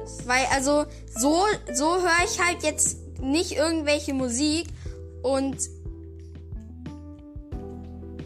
Das, 0.00 0.26
Weil, 0.26 0.44
also, 0.52 0.84
so, 1.16 1.44
so 1.72 1.94
höre 1.94 2.24
ich 2.24 2.40
halt 2.44 2.64
jetzt 2.64 2.98
nicht 3.20 3.52
irgendwelche 3.52 4.12
Musik 4.12 4.66
und, 5.22 5.56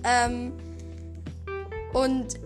ähm, 0.06 0.52
und 1.92 2.38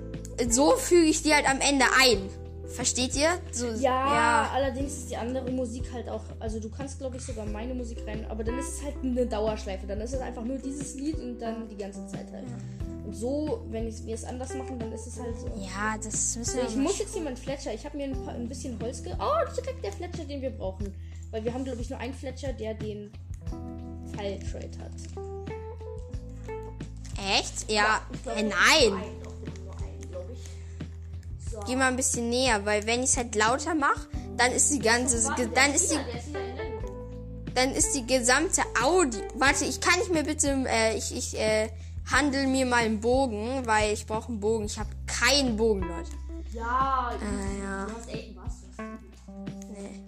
so 0.49 0.77
füge 0.77 1.07
ich 1.07 1.23
die 1.23 1.35
halt 1.35 1.49
am 1.49 1.61
Ende 1.61 1.85
ein. 2.01 2.29
Versteht 2.71 3.17
ihr? 3.17 3.31
So, 3.51 3.67
ja, 3.67 4.49
allerdings 4.55 4.93
ist 4.93 5.11
die 5.11 5.17
andere 5.17 5.51
Musik 5.51 5.93
halt 5.93 6.09
auch, 6.09 6.23
also 6.39 6.61
du 6.61 6.71
kannst 6.71 6.99
glaube 6.99 7.17
ich 7.17 7.23
sogar 7.23 7.45
meine 7.45 7.75
Musik 7.75 7.99
rein, 8.07 8.25
aber 8.29 8.45
dann 8.45 8.59
ist 8.59 8.75
es 8.75 8.85
halt 8.85 8.95
eine 9.03 9.27
Dauerschleife. 9.27 9.89
Dann 9.89 10.01
ist 10.01 10.15
es 10.15 10.21
einfach 10.21 10.45
nur 10.45 10.57
dieses 10.57 10.95
Lied 10.95 11.19
und 11.19 11.41
dann 11.41 11.69
die 11.69 11.77
ganze 11.77 12.07
Zeit 12.07 12.31
halt. 12.33 12.47
Und 13.05 13.13
so, 13.13 13.67
wenn 13.71 13.87
wir 13.87 14.15
es 14.15 14.25
anders 14.25 14.55
machen, 14.55 14.79
dann 14.79 14.93
ist 14.93 15.09
es 15.09 15.21
halt 15.21 15.37
so. 15.37 15.49
Ja, 15.57 15.97
das 16.03 16.37
müssen 16.37 16.59
wir 16.59 16.69
ich 16.69 16.77
muss 16.77 16.99
jetzt 17.01 17.13
hier 17.13 17.23
meinen 17.23 17.37
Fletcher. 17.37 17.75
Ich 17.75 17.85
habe 17.85 17.97
mir 17.97 18.05
ein, 18.05 18.25
paar, 18.25 18.35
ein 18.35 18.49
bisschen 18.49 18.81
Holz 18.81 19.03
ge. 19.03 19.15
Oh, 19.19 19.53
direkt 19.57 19.85
der 19.85 19.93
Fletcher, 19.93 20.25
den 20.25 20.41
wir 20.41 20.51
brauchen. 20.51 20.95
Weil 21.33 21.45
wir 21.45 21.53
haben, 21.53 21.65
glaube 21.65 21.81
ich, 21.81 21.91
nur 21.91 21.99
einen 21.99 22.15
Fletcher, 22.15 22.53
der 22.53 22.75
den 22.75 23.11
File-Trade 24.17 24.79
hat. 24.79 25.40
Echt? 27.39 27.71
Ja. 27.71 28.01
Glaub, 28.23 28.37
äh, 28.37 28.43
nein. 28.43 29.03
So. 31.51 31.61
Geh 31.67 31.77
mal 31.77 31.89
ein 31.89 31.97
bisschen 31.97 32.29
näher, 32.31 32.65
weil 32.65 32.87
wenn 32.87 33.03
ich 33.03 33.11
es 33.11 33.17
halt 33.17 33.35
lauter 33.35 33.75
mache, 33.75 34.09
dann 34.37 34.53
ist 34.53 34.71
die 34.73 34.79
ganze, 34.79 35.23
dann 35.55 35.75
ist 35.75 35.91
die, 35.93 35.99
dann 37.55 37.73
ist 37.73 37.93
die 37.95 38.07
gesamte 38.07 38.63
Audi. 38.83 39.19
Warte, 39.35 39.65
ich 39.65 39.81
kann 39.81 39.99
nicht 39.99 40.13
mehr 40.13 40.23
bitte, 40.23 40.65
äh, 40.69 40.97
ich, 40.97 41.15
ich, 41.15 41.39
äh, 41.39 41.69
handel 42.11 42.47
mir 42.47 42.67
mal 42.67 42.85
einen 42.85 43.01
Bogen, 43.01 43.67
weil 43.67 43.93
ich 43.93 44.07
brauche 44.07 44.29
einen 44.29 44.41
Bogen. 44.41 44.65
Ich 44.67 44.79
habe 44.79 44.91
keinen 45.07 45.57
Bogen, 45.57 45.83
Leute. 45.83 46.11
Ja, 46.53 47.13
Äh, 47.15 47.63
ja. 47.63 47.87
du 47.87 47.95
hast 47.97 48.09
Aiden, 48.09 48.37
was? 48.37 48.55
Nee. 49.73 50.05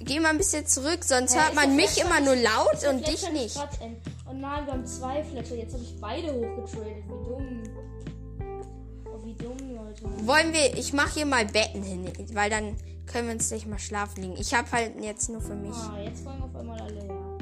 Geh 0.00 0.20
mal 0.20 0.30
ein 0.30 0.38
bisschen 0.38 0.66
zurück, 0.66 1.04
sonst 1.04 1.34
hört 1.34 1.54
man 1.54 1.74
mich 1.76 2.00
immer 2.00 2.20
nur 2.20 2.36
laut 2.36 2.84
und 2.88 3.06
dich 3.06 3.30
nicht. 3.32 3.56
Oh 4.28 4.32
nein, 4.32 4.66
wir 4.66 4.72
haben 4.72 4.86
zwei 4.86 5.22
Fletcher. 5.22 5.54
Jetzt 5.56 5.74
habe 5.74 5.82
ich 5.84 6.00
beide 6.00 6.28
hochgetradet. 6.32 7.04
Wie 7.06 7.24
dumm. 7.28 7.62
Oh, 9.06 9.24
wie 9.24 9.34
dumm, 9.34 9.56
Leute. 9.74 10.02
Wollen 10.26 10.52
wir, 10.52 10.76
ich 10.76 10.92
mache 10.92 11.14
hier 11.14 11.26
mal 11.26 11.44
Betten 11.46 11.82
hin, 11.82 12.08
weil 12.34 12.50
dann 12.50 12.76
können 13.06 13.28
wir 13.28 13.34
uns 13.34 13.48
gleich 13.48 13.66
mal 13.66 13.78
schlafen 13.78 14.22
legen. 14.22 14.34
Ich 14.38 14.52
habe 14.52 14.70
halt 14.72 14.92
jetzt 15.00 15.28
nur 15.30 15.40
für 15.40 15.54
mich. 15.54 15.74
Ah, 15.74 15.98
jetzt 16.02 16.24
wollen 16.24 16.42
auf 16.42 16.54
einmal 16.56 16.80
alle 16.80 17.02
her. 17.02 17.38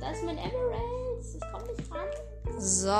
Da 0.00 0.10
ist 0.12 0.24
mein 0.24 0.38
Emeralds. 0.38 1.34
Ich 1.34 1.40
komme 1.52 1.64
nicht 1.76 1.90
ran. 1.90 2.06
So, 2.60 2.92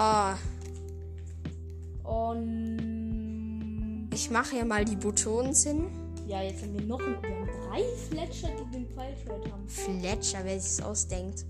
Und 2.79 4.09
ich 4.13 4.31
mache 4.31 4.57
hier 4.57 4.65
mal 4.65 4.85
die 4.85 4.97
Butons 4.97 5.65
hin. 5.65 5.87
ja, 6.27 6.43
jetzt 6.43 6.63
haben 6.63 6.75
wir 6.75 6.85
noch 6.85 7.01
ein, 7.01 7.17
wir 7.23 7.31
haben 7.31 7.49
drei 7.69 7.83
Fletcher, 8.11 8.49
die 8.59 8.71
den 8.73 8.87
Pfeiltrade 8.89 9.51
haben. 9.53 9.69
Fletcher, 9.69 10.41
wer 10.43 10.61
sich 10.61 10.85
ausdenkt. 10.85 11.45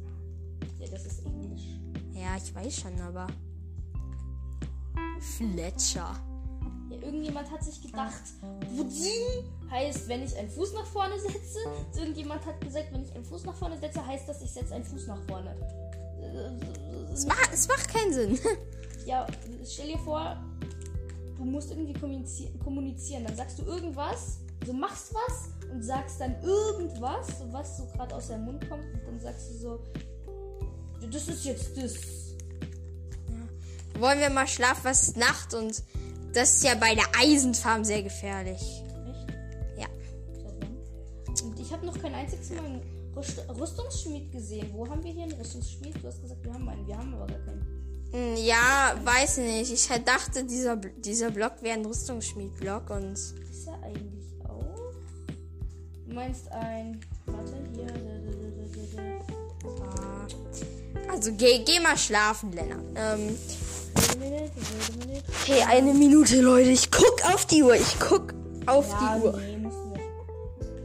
Ja, 0.79 0.87
das 0.91 1.07
ist 1.07 1.25
Englisch. 1.25 1.63
Ja, 2.13 2.37
ich 2.37 2.55
weiß 2.55 2.81
schon, 2.81 3.01
aber. 3.01 3.27
Fletcher. 5.21 6.15
Ja, 6.91 6.97
irgendjemand 7.03 7.51
hat 7.51 7.63
sich 7.63 7.83
gedacht, 7.83 8.23
Wudin 8.71 9.45
heißt, 9.71 10.09
wenn 10.09 10.23
ich 10.23 10.37
einen 10.37 10.49
Fuß 10.49 10.73
nach 10.75 10.87
vorne 10.87 11.19
setze. 11.21 11.59
Irgendjemand 12.01 12.45
hat 12.47 12.61
gesagt, 12.61 12.93
wenn 12.93 13.03
ich 13.03 13.15
einen 13.15 13.25
Fuß 13.25 13.45
nach 13.45 13.55
vorne 13.55 13.79
setze, 13.79 14.05
heißt 14.05 14.29
das, 14.29 14.43
ich 14.43 14.51
setze 14.51 14.75
einen 14.75 14.85
Fuß 14.85 15.07
nach 15.07 15.23
vorne. 15.29 15.55
Es 17.13 17.27
macht, 17.27 17.53
es 17.53 17.69
macht 17.69 17.89
keinen 17.89 18.13
Sinn. 18.13 18.39
Ja, 19.07 19.27
stell 19.65 19.87
dir 19.87 19.99
vor, 20.01 20.37
du 21.39 21.45
musst 21.45 21.71
irgendwie 21.71 21.95
kommunizieren. 21.95 22.59
kommunizieren. 22.59 23.25
Dann 23.25 23.37
sagst 23.37 23.59
du 23.59 23.63
irgendwas, 23.63 24.41
du 24.67 24.75
machst 24.75 25.15
was 25.15 25.49
und 25.73 25.83
sagst 25.83 26.21
dann 26.21 26.35
irgendwas, 26.43 27.29
was 27.51 27.79
so 27.79 27.87
gerade 27.87 28.15
aus 28.15 28.29
deinem 28.29 28.45
Mund 28.45 28.69
kommt. 28.69 28.85
Und 28.85 29.07
dann 29.07 29.19
sagst 29.19 29.51
du 29.51 29.55
so, 29.55 29.81
das 31.13 31.29
ist 31.29 31.45
jetzt 31.45 31.77
das. 31.77 31.95
Wollen 33.99 34.21
wir 34.21 34.31
mal 34.31 34.47
schlafen, 34.47 34.81
was 34.85 35.09
ist 35.09 35.17
Nacht 35.17 35.55
und 35.55 35.83
das 36.33 36.57
ist 36.57 36.65
ja 36.65 36.75
bei 36.75 36.95
der 36.95 37.07
Eisenfarm 37.19 37.85
sehr 37.85 38.03
gefährlich. 38.03 38.61
Echt? 38.61 39.27
Ja. 39.79 39.87
Und 41.45 41.59
ich 41.59 41.73
habe 41.73 41.85
noch 41.87 42.01
kein 42.01 42.15
einziges 42.15 42.51
Mal 42.51 42.65
einen 42.65 42.83
Rüst 43.17 43.43
Rüstungsschmied 43.49 44.31
gesehen. 44.31 44.71
Wo 44.73 44.89
haben 44.89 45.03
wir 45.03 45.11
hier 45.11 45.25
einen 45.25 45.33
Rüstungsschmied? 45.33 45.97
Du 46.01 46.07
hast 46.07 46.23
gesagt, 46.23 46.45
wir 46.45 46.53
haben 46.53 46.69
einen. 46.69 46.87
Wir 46.87 46.97
haben 46.97 47.13
aber 47.15 47.27
gar 47.27 47.39
keinen. 47.41 47.67
Hm, 48.13 48.37
Ja, 48.37 48.95
weiß 49.03 49.39
nicht. 49.39 49.73
Ich 49.73 49.89
dachte, 50.05 50.45
dieser, 50.45 50.77
dieser 50.77 51.31
Block 51.31 51.61
wäre 51.63 51.79
ein 51.79 51.85
Rüstungsschmied-Block 51.85 52.91
und. 52.91 53.13
Ist 53.15 53.67
er 53.67 53.83
eigentlich 53.83 54.33
auch? 54.45 54.93
Du 56.07 56.15
meinst 56.15 56.49
ein. 56.53 57.01
Warte, 57.27 57.55
hier. 57.75 57.87
da, 57.87 57.93
da, 57.95 59.03
da. 59.03 60.03
Ah. 60.03 60.08
Also 61.11 61.33
geh, 61.33 61.61
geh 61.65 61.81
mal 61.81 61.97
schlafen, 61.97 62.53
Lennart. 62.53 62.83
Ähm, 62.97 63.37
okay, 65.43 65.63
eine 65.69 65.93
Minute, 65.95 66.41
Leute. 66.41 66.71
Ich 66.71 66.91
guck 66.91 67.23
auf 67.35 67.47
die 67.47 67.63
Uhr. 67.63 67.75
Ich 67.75 67.99
guck 67.99 68.35
auf 68.67 68.89
Ja, 68.91 69.17
die 69.19 69.25
Uhr. 69.25 69.37
nee. 69.39 69.69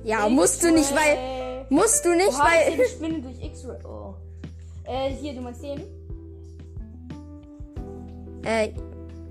Ja, 0.05 0.27
musst 0.29 0.63
du 0.63 0.71
nicht, 0.71 0.93
weil. 0.95 1.65
Musst 1.69 2.03
du 2.05 2.13
nicht, 2.15 2.27
Oha, 2.27 2.47
ich 2.67 2.77
weil. 2.77 2.85
die 2.85 2.89
Spinne 2.91 3.21
durch 3.21 3.41
X-Ray. 3.43 3.77
Oh. 3.85 4.13
Äh, 4.85 5.11
hier, 5.13 5.33
du 5.33 5.41
meinst 5.41 5.63
den? 5.63 5.81
Äh, 8.43 8.69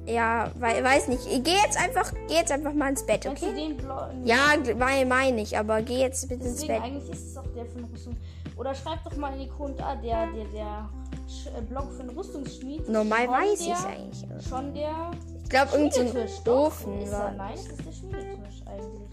ja, 0.06 0.50
weil, 0.59 0.82
weiß 0.82 1.09
nicht. 1.09 1.26
Ich 1.26 1.42
Geh 1.44 1.52
jetzt 1.64 1.78
einfach, 1.78 2.12
geh 2.28 2.35
jetzt 2.35 2.50
einfach 2.52 2.73
mal 2.73 2.90
ins 2.90 3.04
Bett, 3.06 3.26
okay? 3.26 3.76
Ja, 4.25 4.54
weil 4.76 5.06
meine 5.06 5.40
ich, 5.42 5.56
aber 5.56 5.82
geh 5.82 5.99
jetzt 6.00 6.28
bitte 6.28 6.44
ins 6.44 6.61
Deswegen, 6.61 6.75
Bett. 6.75 6.82
eigentlich 6.82 7.11
ist 7.12 7.28
es 7.28 7.37
auch 7.37 7.47
der 7.54 7.66
von 7.66 7.85
Rüstung. 7.85 8.16
Oder 8.56 8.75
schreib 8.75 9.02
doch 9.04 9.16
mal 9.16 9.32
in 9.35 9.40
die 9.40 9.49
Kommentare, 9.49 9.99
der, 10.02 10.26
der, 10.32 10.44
der 10.47 10.88
Sch- 11.28 11.56
äh, 11.59 11.62
Blog 11.62 11.92
für 11.92 12.02
den 12.04 12.11
Rüstungsschmied. 12.16 12.88
Normal 12.88 13.28
weiß 13.28 13.59
der- 13.64 13.68
ich's 13.73 13.85
eigentlich. 13.87 14.25
aber 14.30 14.40
Schon 14.42 14.75
der 14.75 15.11
Ich 15.42 15.49
glaube, 15.49 15.73
irgend 15.76 15.94
so 15.94 16.00
ein 16.00 16.09
Schmiedetisch. 16.09 16.38
doch. 16.44 16.66
Ofen 16.66 17.00
Ist 17.02 17.12
war. 17.12 17.25
er? 17.28 17.32
Nein, 17.32 17.54
es 17.54 17.66
ist 17.68 17.87
der 17.87 17.92
Schmiedetisch 17.92 18.62
eigentlich. 18.66 19.09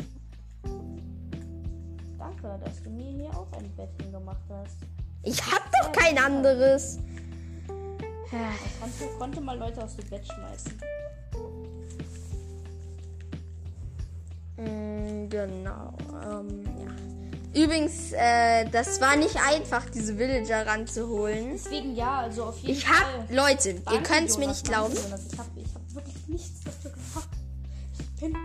Danke, 2.18 2.60
dass 2.64 2.84
du 2.84 2.90
mir 2.90 3.06
hier 3.12 3.30
auch 3.32 3.48
ein 3.58 3.74
Bett 3.76 3.90
hingemacht 4.02 4.42
hast. 4.50 4.78
Ich 5.24 5.42
hab 5.42 5.62
doch 5.82 5.92
kein 5.94 6.18
anderes. 6.18 7.00
Ja. 8.32 8.52
Ich 8.66 8.80
konnte, 8.80 9.18
konnte 9.18 9.42
mal 9.42 9.58
Leute 9.58 9.84
aus 9.84 9.96
dem 9.96 10.08
Bett 10.10 10.26
schmeißen. 10.28 10.80
Mm, 14.58 15.30
Genau. 15.30 15.94
Ähm, 16.24 16.66
ja. 17.54 17.64
Übrigens, 17.64 18.12
äh, 18.14 18.66
das 18.70 19.00
war 19.02 19.16
nicht 19.16 19.36
einfach, 19.38 19.90
diese 19.90 20.18
Villager 20.18 20.66
ranzuholen. 20.66 21.52
Deswegen 21.54 21.96
ja, 21.96 22.20
also 22.22 22.46
auf 22.46 22.58
jeden 22.60 22.72
Ich 22.78 22.86
Fall. 22.86 22.96
hab, 22.98 23.32
Leute, 23.32 23.70
ihr 23.72 23.80
Danke, 23.82 24.04
könnt's 24.04 24.38
mir 24.38 24.48
nicht 24.48 24.66
glauben. 24.66 24.94
Jonas. 24.96 25.22
Ich 25.32 25.38
hab, 25.40 25.48
ich 25.56 25.74
hab 25.74 25.94
wirklich 25.96 26.28
nichts 26.28 26.64
dafür 26.64 26.92
gemacht. 26.92 27.30
Ich 28.00 28.22
bin. 28.22 28.36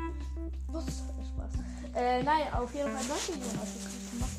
Was? 0.68 0.84
Spaß. 0.84 1.52
Äh, 1.94 2.22
nein, 2.22 2.52
auf 2.54 2.74
jeden 2.74 2.90
Fall 2.90 3.04
danke, 3.08 3.32
Jonas. 3.32 3.68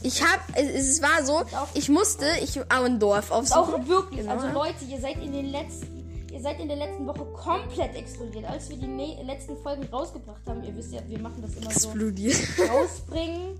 Ich 0.05 0.21
hab, 0.24 0.39
es, 0.55 0.89
es 0.89 1.01
war 1.01 1.25
so, 1.25 1.41
ich 1.74 1.89
musste, 1.89 2.25
ich 2.43 2.59
Auendorf 2.71 3.31
Auch 3.31 3.38
aufsuchen. 3.39 3.88
wirklich, 3.88 4.19
Genau. 4.21 4.33
also 4.33 4.47
Leute, 4.47 4.85
ihr 4.88 5.00
seid 5.01 5.17
in 5.24 5.31
den 5.31 5.47
letzten, 5.51 6.27
ihr 6.31 6.41
seid 6.41 6.59
in 6.59 6.67
der 6.67 6.77
letzten 6.77 7.07
Woche 7.07 7.25
komplett 7.33 7.95
explodiert. 7.95 8.45
Als 8.45 8.69
wir 8.69 8.77
die 8.77 8.88
ne 8.88 9.21
letzten 9.24 9.57
Folgen 9.57 9.83
rausgebracht 9.91 10.41
haben, 10.47 10.63
ihr 10.63 10.75
wisst 10.75 10.93
ja, 10.93 11.01
wir 11.07 11.19
machen 11.19 11.41
das 11.41 11.51
immer 11.55 11.71
so 11.71 11.89
Explodiert. 11.89 12.38
rausbringen, 12.69 13.59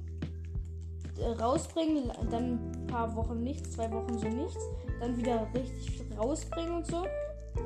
äh, 1.20 1.42
rausbringen, 1.42 2.12
dann 2.30 2.60
ein 2.74 2.88
paar 2.88 3.16
Wochen 3.16 3.42
nichts, 3.44 3.72
zwei 3.72 3.92
Wochen 3.92 4.18
so 4.20 4.28
nichts, 4.28 4.60
dann 5.00 5.18
wieder 5.18 5.48
richtig 5.54 6.04
rausbringen 6.18 6.74
und 6.76 6.88
so. 6.88 7.06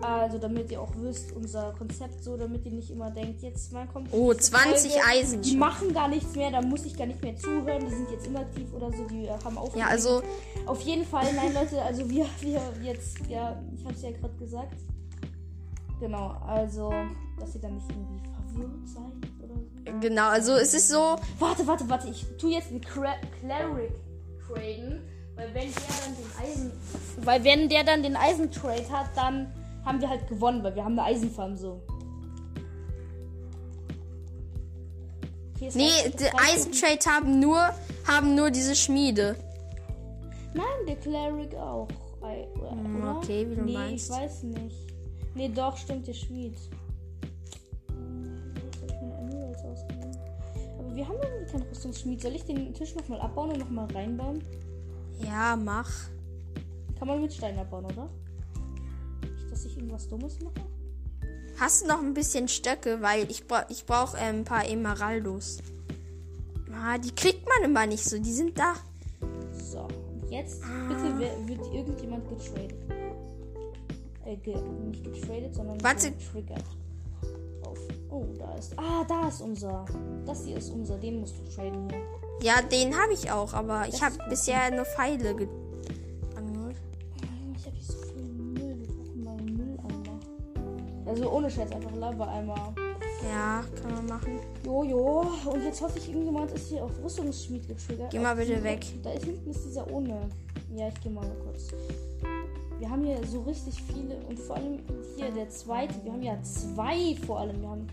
Also 0.02 0.38
damit 0.38 0.72
ihr 0.72 0.82
auch 0.82 0.92
wisst, 0.98 1.34
unser 1.34 1.74
Konzept 1.78 2.24
so, 2.24 2.38
damit 2.38 2.66
ihr 2.66 2.72
nicht 2.72 2.90
immer 2.90 3.12
denkt, 3.12 3.42
jetzt 3.42 3.74
mal 3.74 3.86
kommt. 3.88 4.08
Oh, 4.14 4.32
diese 4.32 4.52
20 4.52 4.94
Folge, 4.94 5.08
Eisen 5.08 5.42
Die 5.42 5.58
machen 5.58 5.94
gar 5.94 6.08
nichts 6.08 6.36
mehr, 6.36 6.52
da 6.52 6.62
muss 6.62 6.86
ich 6.86 6.96
gar 6.96 7.06
nicht 7.06 7.22
mehr 7.22 7.36
zuhören, 7.36 7.86
die 7.86 7.94
sind 7.94 8.10
jetzt 8.12 8.28
inaktiv 8.28 8.72
oder 8.74 8.92
so, 8.92 9.04
die 9.06 9.26
äh, 9.26 9.38
haben 9.44 9.58
auch. 9.58 9.76
Ja, 9.76 9.88
also, 9.88 10.22
Auf 10.66 10.82
jeden 10.82 11.06
Fall, 11.06 11.34
nein, 11.34 11.54
Leute, 11.54 11.82
also 11.82 12.10
wir, 12.10 12.26
wir 12.40 12.62
jetzt, 12.82 13.18
ja, 13.28 13.62
ich 13.76 13.86
hab's 13.86 14.02
ja 14.02 14.12
gerade 14.12 14.36
gesagt. 14.36 14.78
Genau, 16.00 16.30
also, 16.48 16.94
dass 17.38 17.56
ihr 17.56 17.62
dann 17.62 17.76
nicht 17.76 17.90
irgendwie 17.90 18.24
verwirrt 18.54 18.88
seid 18.88 19.44
oder 19.44 19.56
so. 19.56 20.00
genau, 20.00 20.30
also 20.30 20.54
es 20.54 20.74
ist 20.74 20.88
so, 20.88 21.18
Warte, 21.40 21.68
warte, 21.68 21.90
warte, 21.90 22.08
ich 22.08 22.26
tu 22.38 22.48
jetzt 22.48 22.70
einen 22.70 22.80
Cra 22.80 23.16
Cleric 23.42 23.92
traden, 24.48 25.02
weil 25.36 25.54
wenn 25.54 25.72
der 25.72 25.84
dann 26.06 26.16
den 26.16 26.42
Eisen, 26.42 26.72
weil 27.26 27.44
wenn 27.44 27.70
der 27.70 27.84
dann 27.84 28.04
den 28.04 28.16
Eisentrade 28.16 28.90
hat, 28.90 29.10
dann 29.16 29.52
haben 29.86 30.02
wir 30.02 30.10
halt 30.10 30.28
gewonnen, 30.28 30.64
weil 30.64 30.76
wir 30.76 30.84
haben 30.84 30.98
eine 30.98 31.04
Eisenfarm 31.16 31.56
so. 31.56 31.82
Nee, 35.60 36.10
die 36.18 36.30
Eisentrade 36.38 37.06
haben 37.10 37.40
nur, 37.40 37.60
haben 38.08 38.36
nur 38.36 38.50
diese 38.50 38.76
Schmiede. 38.76 39.36
Nein, 40.54 40.66
der 40.88 40.96
Cleric 40.96 41.54
auch. 41.56 41.88
Ei- 42.22 42.48
oder? 42.58 42.72
Hm, 42.72 43.18
okay, 43.18 43.50
wie 43.50 43.56
du 43.56 43.64
nee, 43.64 43.74
meinst. 43.74 44.10
ich 44.10 44.16
weiß 44.16 44.44
nicht. 44.44 44.76
Nee, 45.36 45.50
doch, 45.50 45.76
stimmt, 45.78 46.08
der 46.08 46.14
Schmied. 46.14 46.56
Ausgegeben. 49.72 50.18
Aber 50.80 50.96
wir 50.96 51.08
haben 51.08 51.18
irgendwie 51.22 51.52
keinen 51.52 51.64
Rüstungsschmied. 51.64 52.22
Soll 52.22 52.36
ich 52.36 52.46
den 52.46 52.74
Tisch 52.74 52.96
nochmal 52.96 53.22
abbauen 53.22 53.52
und 53.52 53.60
nochmal 53.60 53.88
reinbauen? 53.94 54.44
Ja, 55.22 55.56
mach. 55.56 55.92
Kann 56.98 57.08
man 57.08 57.22
mit 57.22 57.34
Stein 57.34 57.58
abbauen, 57.60 57.86
oder? 57.86 58.10
Dass 59.60 59.66
ich 59.66 59.76
irgendwas 59.76 60.08
Dummes 60.08 60.40
mache? 60.40 60.54
Hast 61.60 61.84
du 61.84 61.88
noch 61.88 62.00
ein 62.00 62.14
bisschen 62.14 62.48
Stöcke, 62.48 63.02
weil 63.02 63.30
ich, 63.30 63.46
bra 63.46 63.66
ich 63.68 63.86
brauche 63.86 64.16
äh, 64.16 64.22
ein 64.22 64.46
paar 64.46 64.66
Emeraldos. 64.66 65.58
Ah, 66.74 66.98
die 66.98 67.12
kriegt 67.12 67.46
man 67.46 67.70
immer 67.70 67.86
nicht 67.86 68.06
so, 68.06 68.18
die 68.18 68.32
sind 68.32 68.58
da. 68.58 68.76
So, 69.52 69.80
und 69.82 70.32
jetzt 70.32 70.62
bitte 70.88 71.14
wer, 71.18 71.46
wird 71.46 71.60
irgendjemand 71.74 72.24
getradet. 72.30 72.74
Äh, 74.24 74.38
ge 74.38 74.56
nicht 74.88 75.04
getradet, 75.04 75.54
sondern 75.54 75.84
Warte. 75.84 76.12
getriggert. 76.14 76.64
Auf. 77.66 77.80
Oh, 78.10 78.24
da 78.38 78.56
ist. 78.56 78.80
Ah, 78.80 79.04
da 79.10 79.28
ist 79.28 79.42
unser. 79.42 79.84
Das 80.26 80.46
hier 80.46 80.56
ist 80.56 80.70
unser. 80.70 80.98
Den 80.98 81.20
musst 81.20 81.36
du 81.38 81.44
traden 81.54 81.90
hier. 81.90 82.00
Ja, 82.42 82.62
den 82.62 82.98
habe 82.98 83.12
ich 83.12 83.30
auch, 83.30 83.54
aber 83.54 83.84
ich 83.90 83.92
Das 83.92 84.04
habe 84.04 84.14
ist 84.14 84.20
gut. 84.22 84.30
bisher 84.30 84.72
nur 84.72 84.86
Pfeile 84.86 85.36
ge 85.36 85.50
Also 91.10 91.32
ohne 91.32 91.50
Scheiß, 91.50 91.72
einfach 91.72 91.96
Lava-Eimer. 91.96 92.74
Ja, 93.30 93.64
kann 93.82 93.94
man 93.96 94.06
machen. 94.06 94.40
Jojo. 94.64 95.26
Und 95.52 95.64
jetzt 95.64 95.82
hoffe 95.82 95.98
ich, 95.98 96.08
irgendjemand 96.10 96.52
ist 96.52 96.70
hier 96.70 96.84
auf 96.86 96.92
Rüstungsschmied 97.04 97.68
getriggert. 97.68 98.12
Geh 98.12 98.20
mal 98.20 98.32
Auf 98.34 98.38
bitte 98.38 98.56
die- 98.58 98.64
weg. 98.64 98.86
Da 99.04 99.12
ist 99.14 99.26
hinten 99.26 99.50
ist 99.50 99.66
dieser 99.66 99.92
ohne. 99.92 100.30
Ja, 100.76 100.88
ich 100.88 101.02
gehe 101.02 101.12
mal 101.12 101.26
kurz. 101.44 101.68
Wir 102.78 102.90
haben 102.90 103.04
hier 103.04 103.20
so 103.28 103.42
richtig 103.42 103.82
viele 103.84 104.16
und 104.28 104.40
vor 104.40 104.56
allem 104.56 104.80
hier 105.18 105.32
der 105.32 105.50
zweite. 105.50 105.96
Wir 106.04 106.14
haben 106.14 106.22
ja 106.22 106.42
zwei 106.44 107.16
vor 107.26 107.40
allem. 107.40 107.60
Wir 107.62 107.70
haben 107.70 107.88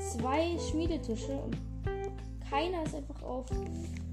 zwei 0.00 0.58
Schmiedetische 0.70 1.32
und 1.32 1.56
keiner 2.50 2.82
ist 2.84 2.94
einfach 2.94 3.22
auf. 3.22 3.46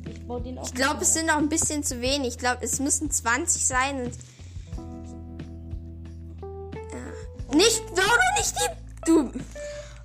Ich 0.07 0.27
baue 0.27 0.41
den 0.41 0.59
auch. 0.59 0.65
Ich 0.65 0.73
glaube, 0.75 1.01
es 1.01 1.13
sind 1.13 1.27
noch 1.27 1.37
ein 1.37 1.49
bisschen 1.49 1.83
zu 1.83 1.99
wenig. 2.01 2.27
Ich 2.29 2.37
glaube, 2.37 2.59
es 2.61 2.79
müssen 2.79 3.09
20 3.09 3.65
sein 3.65 4.03
und. 4.05 4.11
Nicht 8.39 8.55
die. 8.57 9.05
Du. 9.05 9.23
Ja, 9.25 9.31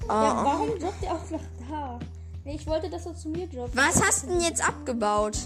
Oh. 0.07 0.45
warum 0.45 0.79
droppt 0.79 1.03
er 1.03 1.13
auch 1.13 1.31
nach 1.31 1.41
da? 1.71 1.99
Nee, 2.45 2.57
ich 2.57 2.67
wollte, 2.67 2.91
dass 2.91 3.07
er 3.07 3.17
zu 3.17 3.31
mir 3.31 3.47
droppt. 3.47 3.75
Was 3.77 4.03
hast 4.03 4.25
du 4.25 4.27
denn 4.29 4.41
jetzt 4.43 4.67
abgebaut? 4.67 5.37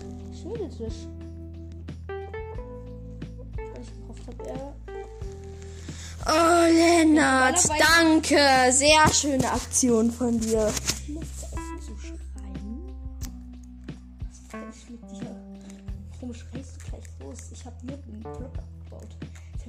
Schmiedetisch. 0.43 0.95
Weil 2.09 3.83
ich 3.83 3.93
gehofft 4.01 4.27
habe, 4.27 4.49
er. 4.49 4.75
Oh, 6.27 6.65
Lennart, 6.73 7.61
danke. 7.97 8.39
Sehr 8.73 9.15
schöne 9.15 9.51
Aktion 9.53 10.11
von 10.11 10.39
dir. 10.41 10.71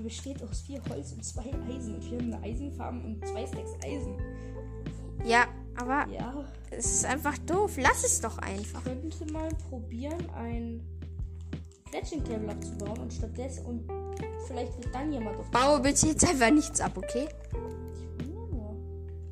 Besteht 0.10 0.42
aus 0.42 0.62
vier 0.62 0.82
Holz 0.89 1.12
und 1.12 1.24
zwei 1.24 1.51
Eisen. 1.70 1.94
Und 1.96 2.10
wir 2.12 2.18
haben 2.18 2.34
eine 2.34 2.44
Eisenfarm 2.44 3.06
und 3.06 3.28
zwei 3.28 3.46
Stacks 3.46 3.74
Eisen. 3.86 4.16
Ja, 5.24 5.46
Aber 5.78 6.08
Ja. 6.12 6.46
es 6.72 6.86
ist 6.88 7.06
einfach 7.06 7.38
doof. 7.39 7.78
Lass 7.78 8.04
es 8.04 8.20
doch 8.20 8.38
einfach. 8.39 8.84
könnte 8.84 9.32
mal 9.32 9.50
probieren, 9.70 10.30
ein 10.36 10.82
Fletching 11.89 12.24
Table 12.24 12.50
abzubauen 12.50 13.00
und 13.00 13.13
stattdessen 13.13 13.66
und 13.66 13.88
vielleicht 14.48 14.75
wird 14.78 14.94
dann 14.94 15.12
jemand 15.13 15.38
auf 15.38 15.50
Baue 15.51 15.80
bitte 15.80 16.08
jetzt 16.08 16.28
einfach 16.28 16.51
nichts 16.51 16.82
ab, 16.82 16.98
okay? 16.98 17.30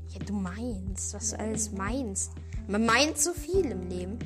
Ja, 0.09 0.19
du 0.25 0.33
meinst, 0.33 1.13
was 1.13 1.31
du 1.31 1.39
alles 1.39 1.71
meinst. 1.71 2.31
Man 2.67 2.85
meint 2.85 3.17
so 3.17 3.33
viel 3.33 3.65
im 3.65 3.81
Leben. 3.89 4.17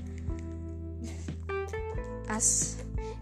Was? 2.28 2.78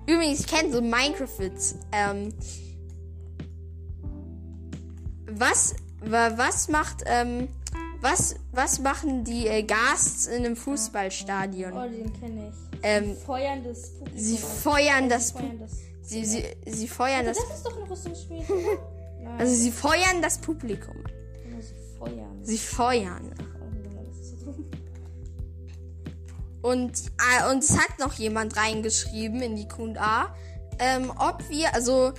Übrigens, 0.07 0.41
ich 0.41 0.48
kenne 0.48 0.71
so 0.71 0.81
Minecraft-Witz. 0.81 1.75
Ähm, 1.91 2.33
was, 5.31 5.75
wa, 6.01 6.38
was 6.38 6.67
macht, 6.69 7.03
ähm, 7.05 7.50
was, 8.01 8.36
was 8.51 8.79
machen 8.79 9.24
die 9.24 9.48
äh, 9.48 9.63
Gasts 9.63 10.25
in 10.27 10.45
einem 10.45 10.55
Fußballstadion? 10.55 11.74
Oh, 11.74 11.89
den 11.89 12.13
kenne 12.19 12.50
ich. 12.50 12.79
Ähm, 12.81 13.15
Feuern 13.17 13.63
das 13.63 13.89
Publikum. 13.89 14.19
sie 14.19 14.38
feuern 14.38 15.03
Sie 15.03 15.09
das, 15.09 15.33
das. 15.33 15.71
sie, 16.01 16.25
sie, 16.25 16.45
sie 16.65 16.88
feuern 16.88 17.25
das, 17.25 17.38
Das 17.38 17.57
ist 17.57 17.65
doch 17.65 17.77
ein 17.77 17.83
Rüstungsspiel. 17.83 18.45
also 19.38 19.53
sie 19.53 19.71
feuern 19.71 20.21
das 20.21 20.38
Publikum. 20.38 20.95
genau, 21.43 21.62
sie 21.62 21.98
feuern. 21.98 22.39
Sie 22.41 22.57
feuern. 22.57 23.33
Oh. 23.36 23.50
Und, 26.62 26.93
äh, 27.17 27.51
und 27.51 27.63
es 27.63 27.77
hat 27.77 28.00
noch 28.00 28.13
jemand 28.13 28.57
reingeschrieben 28.57 29.41
in 29.41 29.55
die 29.55 29.67
Q&A, 29.67 30.33
ähm, 30.79 31.12
ob 31.17 31.48
wir, 31.50 31.74
also, 31.74 32.13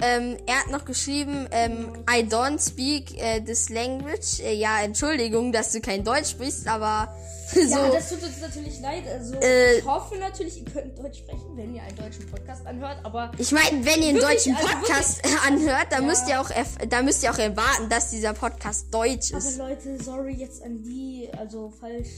ähm, 0.00 0.36
er 0.46 0.56
hat 0.60 0.70
noch 0.70 0.84
geschrieben, 0.84 1.48
ähm, 1.50 2.04
I 2.10 2.22
don't 2.24 2.60
speak 2.64 3.16
äh, 3.20 3.40
this 3.40 3.68
language. 3.70 4.40
Äh, 4.40 4.54
ja, 4.54 4.80
Entschuldigung, 4.82 5.52
dass 5.52 5.72
du 5.72 5.80
kein 5.80 6.04
Deutsch 6.04 6.30
sprichst, 6.30 6.66
aber 6.68 7.14
so. 7.52 7.60
Ja, 7.60 7.90
das 7.90 8.08
tut 8.10 8.22
uns 8.22 8.40
natürlich 8.40 8.80
leid. 8.80 9.04
Also, 9.08 9.34
Äh, 9.40 9.78
ich 9.78 9.84
hoffe 9.86 10.16
natürlich, 10.18 10.58
ihr 10.58 10.64
könnt 10.64 10.98
Deutsch 10.98 11.18
sprechen, 11.18 11.56
wenn 11.56 11.74
ihr 11.74 11.82
einen 11.82 11.96
deutschen 11.96 12.26
Podcast 12.26 12.66
anhört, 12.66 12.98
aber 13.04 13.32
ich 13.38 13.52
meine, 13.52 13.84
wenn 13.84 14.02
ihr 14.02 14.08
einen 14.10 14.20
deutschen 14.20 14.54
also 14.56 14.68
Podcast 14.68 15.22
anhört, 15.46 15.86
dann 15.90 16.02
Ja. 16.02 16.08
müsst 16.08 16.28
ihr 16.28 16.40
auch, 16.40 16.50
da 16.88 17.02
müsst 17.02 17.22
ihr 17.22 17.30
auch 17.30 17.38
erwarten, 17.38 17.88
dass 17.88 18.10
dieser 18.10 18.32
Podcast 18.34 18.92
deutsch 18.92 19.30
Aber 19.32 19.38
ist. 19.38 19.58
Leute, 19.58 20.02
sorry 20.02 20.34
jetzt 20.34 20.62
an 20.62 20.82
die, 20.82 21.28
also 21.38 21.72
falls, 21.80 22.08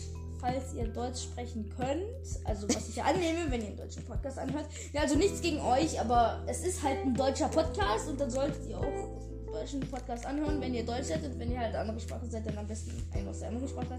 falls 0.40 0.74
ihr 0.74 0.86
Deutsch 0.88 1.24
sprechen 1.24 1.70
könnt, 1.76 2.02
also 2.44 2.68
was 2.68 2.88
ich 2.88 2.96
ja 2.96 3.04
annehme, 3.04 3.50
wenn 3.50 3.60
ihr 3.60 3.68
einen 3.68 3.76
deutschen 3.76 4.04
Podcast 4.04 4.38
anhört. 4.38 4.66
Ja, 4.92 5.02
also 5.02 5.16
nichts 5.16 5.40
gegen 5.40 5.60
euch, 5.60 6.00
aber 6.00 6.42
es 6.46 6.64
ist 6.64 6.82
halt 6.82 6.98
ein 7.04 7.14
deutscher 7.14 7.48
Podcast 7.48 8.08
und 8.08 8.20
dann 8.20 8.30
solltet 8.30 8.66
ihr 8.68 8.78
auch 8.78 8.82
einen 8.82 9.46
deutschen 9.52 9.80
Podcast 9.80 10.26
anhören, 10.26 10.60
wenn 10.60 10.74
ihr 10.74 10.84
Deutsch 10.84 11.06
seid 11.06 11.24
und 11.24 11.38
wenn 11.38 11.50
ihr 11.50 11.58
halt 11.58 11.74
andere 11.74 12.00
Sprache 12.00 12.26
seid, 12.26 12.46
dann 12.46 12.58
am 12.58 12.66
besten 12.66 12.92
einen 13.12 13.28
aus 13.28 13.40
der 13.40 13.48
anderen 13.48 13.68
Sprache. 13.68 13.98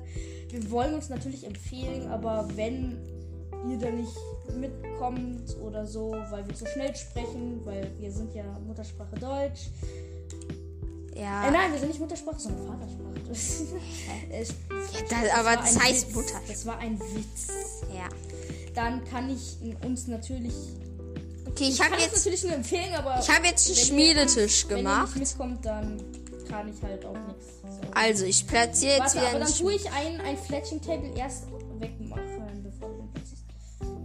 Wir 0.49 0.71
wollen 0.71 0.93
uns 0.93 1.09
natürlich 1.09 1.45
empfehlen, 1.45 2.07
aber 2.09 2.47
wenn 2.55 2.97
ihr 3.69 3.77
da 3.77 3.89
nicht 3.89 4.15
mitkommt 4.57 5.57
oder 5.61 5.85
so, 5.85 6.11
weil 6.29 6.47
wir 6.47 6.55
zu 6.55 6.65
schnell 6.65 6.95
sprechen, 6.95 7.61
weil 7.65 7.91
wir 7.97 8.11
sind 8.11 8.33
ja 8.33 8.43
Muttersprache 8.65 9.15
Deutsch, 9.19 9.69
äh, 11.15 11.21
Ja. 11.21 11.49
nein, 11.51 11.71
wir 11.71 11.79
sind 11.79 11.89
nicht 11.89 11.99
Muttersprache, 11.99 12.39
sondern 12.39 12.67
Vatersprache. 12.67 13.09
Es- 14.31 14.53
das- 15.09 15.29
aber 15.39 15.55
das 15.57 15.75
ein 15.75 15.83
heißt 15.83 16.07
Witz. 16.07 16.15
Mutter. 16.15 16.41
Das 16.47 16.65
war 16.65 16.77
ein 16.79 16.99
Witz. 16.99 17.47
ja. 17.93 18.07
Dann 18.75 19.03
kann 19.05 19.29
ich 19.29 19.57
uns 19.85 20.07
natürlich. 20.07 20.53
Okay, 21.47 21.69
ich 21.69 21.77
kann 21.79 21.91
habe 21.91 22.01
jetzt, 22.01 22.15
natürlich 22.15 22.43
nur 22.43 22.53
empfehlen, 22.53 22.93
aber. 22.95 23.19
ich 23.19 23.29
habe 23.29 23.47
jetzt 23.47 23.67
einen 23.67 23.75
wenn 23.77 23.81
ihr- 23.81 23.87
Schmiedetisch 23.87 24.65
Wenn 24.69 24.77
ihr 24.77 24.83
gemacht. 24.83 25.15
nicht 25.15 25.29
mitkommt, 25.37 25.65
dann 25.65 26.01
kann 26.47 26.67
ich 26.73 26.81
halt 26.83 27.05
auch 27.05 27.13
nichts. 27.27 27.45
sagen. 27.61 27.93
Also, 27.93 28.25
ich 28.25 28.45
platziere 28.47 28.91
jetzt 28.93 29.15
Warte, 29.15 29.17
wieder 29.17 29.29
aber 29.29 29.39
dann 29.39 29.53
tue 29.53 29.73
ich 29.73 29.91
ein, 29.91 30.21
ein 30.21 30.37
Fletching 30.37 30.81
Table 30.81 31.11
erst 31.15 31.45
wegmachen, 31.79 32.63
bevor 32.63 32.89
du. 32.89 33.09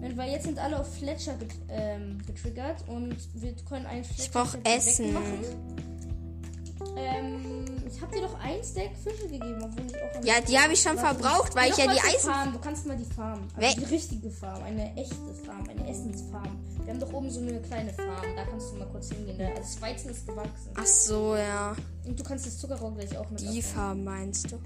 Denn- 0.00 0.16
Weil 0.16 0.30
jetzt 0.32 0.44
sind 0.44 0.58
alle 0.58 0.78
auf 0.80 0.92
Fletcher 0.98 1.34
get, 1.34 1.50
ähm, 1.68 2.18
getriggert 2.26 2.84
und 2.88 3.16
wir 3.34 3.54
können 3.68 3.86
ein 3.86 4.04
Fletcher 4.04 4.30
brauch 4.32 4.52
Table 4.52 4.76
Essen. 4.76 5.06
wegmachen. 5.06 5.44
Ähm, 6.96 7.76
ich 7.86 8.00
habe 8.00 8.14
dir 8.14 8.22
doch 8.22 8.38
ein 8.40 8.62
Stack 8.62 8.90
Fische 9.02 9.24
gegeben, 9.28 9.62
obwohl 9.62 9.86
ich 9.86 9.94
auch. 9.96 10.24
Ja, 10.24 10.40
die 10.40 10.58
habe 10.58 10.72
ich 10.72 10.80
schon 10.80 10.96
verbraucht, 10.98 11.54
weil 11.54 11.70
ich 11.70 11.76
ja 11.76 11.92
die 11.92 12.00
Eisen. 12.00 12.30
Farm. 12.30 12.52
Du 12.52 12.58
kannst 12.60 12.86
mal 12.86 12.96
die 12.96 13.04
Farm. 13.04 13.48
Also 13.56 13.80
die 13.80 13.84
richtige 13.86 14.30
Farm. 14.30 14.62
Eine 14.62 14.94
echte 14.96 15.34
Farm. 15.44 15.64
Eine 15.68 15.88
Essensfarm. 15.88 16.58
Wir 16.84 16.92
haben 16.92 17.00
doch 17.00 17.12
oben 17.12 17.30
so 17.30 17.40
eine 17.40 17.60
kleine 17.62 17.92
Farm. 17.92 18.22
Da 18.36 18.44
kannst 18.44 18.70
du 18.72 18.76
mal 18.76 18.86
kurz 18.88 19.10
hingehen. 19.10 19.38
Da- 19.38 19.48
Also 19.48 19.60
das 19.62 19.80
Weizen 19.82 20.10
ist 20.10 20.26
gewachsen. 20.26 20.70
Ach 20.74 20.86
so, 20.86 21.36
ja. 21.36 21.74
Und 22.04 22.18
du 22.18 22.22
kannst 22.24 22.46
das 22.46 22.58
Zuckerrohr 22.58 22.94
gleich 22.94 23.16
auch 23.16 23.28
mit 23.30 23.40
Die. 23.40 23.62
Farm 23.62 24.04
meinst 24.04 24.50
du? 24.52 24.60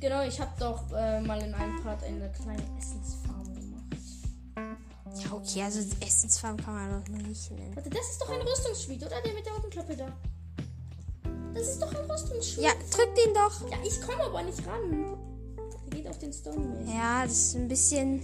Genau, 0.00 0.22
ich 0.22 0.38
habe 0.40 0.50
doch 0.60 0.92
äh, 0.92 1.20
mal 1.22 1.40
in 1.42 1.54
einem 1.54 1.82
Part 1.82 2.04
eine 2.04 2.30
kleine 2.32 2.62
Essensfarm 2.78 3.44
gemacht. 3.54 3.96
Ja, 5.24 5.32
okay, 5.32 5.62
also 5.62 5.80
Essensfarm 6.00 6.56
kann 6.56 6.74
man 6.74 7.02
doch 7.04 7.08
nicht 7.08 7.50
nennen. 7.50 7.74
Warte, 7.74 7.90
das 7.90 8.10
ist 8.10 8.20
doch 8.20 8.28
ein 8.30 8.40
Rüstungsschmied, 8.40 9.04
oder? 9.04 9.20
Der 9.22 9.32
mit 9.34 9.44
der 9.44 9.54
Augenklappe 9.54 9.96
da. 9.96 10.06
Das 11.54 11.68
ist 11.68 11.82
doch 11.82 11.92
ein 11.94 12.10
Rüstungsschmied. 12.10 12.64
Ja, 12.64 12.70
drück 12.90 13.14
den 13.14 13.34
doch. 13.34 13.70
Ja, 13.70 13.76
ich 13.84 14.00
komme 14.00 14.22
aber 14.24 14.42
nicht 14.42 14.66
ran. 14.66 15.16
Der 15.90 15.96
geht 15.98 16.08
auf 16.08 16.18
den 16.18 16.32
Stone 16.32 16.56
-Mail. 16.56 16.94
Ja, 16.96 17.24
das 17.24 17.32
ist 17.32 17.56
ein 17.56 17.68
bisschen. 17.68 18.22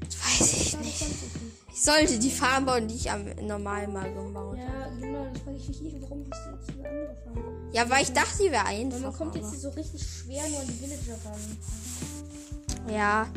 Weiß 0.00 0.52
ich 0.52 0.78
nicht. 0.78 1.00
ich 1.02 1.08
nicht. 1.08 1.84
Sollte 1.84 2.18
die 2.18 2.30
Farm 2.30 2.66
bauen, 2.66 2.88
die 2.88 2.94
ich 2.96 3.10
am 3.10 3.24
normal 3.46 3.86
mal 3.88 4.12
gebaut 4.12 4.58
habe. 4.58 4.60
Ja, 4.60 4.88
genau, 5.00 5.26
das 5.32 5.42
frage 5.42 5.56
ich 5.56 5.68
mich 5.68 5.82
eh, 5.94 5.96
warum 6.02 6.24
hast 6.30 6.46
du 6.46 6.50
jetzt 6.56 6.78
eine 6.78 6.88
andere 6.88 7.16
Farm? 7.24 7.68
Ja, 7.72 7.90
weil 7.90 8.02
ich 8.02 8.12
dachte, 8.12 8.42
die 8.42 8.50
wäre 8.50 8.64
Weil 8.64 8.84
man 8.86 8.92
einfach. 8.94 9.18
kommt 9.18 9.34
jetzt 9.36 9.50
hier 9.50 9.60
so 9.60 9.68
richtig 9.70 10.02
schwer 10.02 10.48
nur 10.48 10.60
an 10.60 10.66
die 10.66 10.80
Villager 10.80 11.18
ran. 11.24 12.92
Ja, 12.92 13.28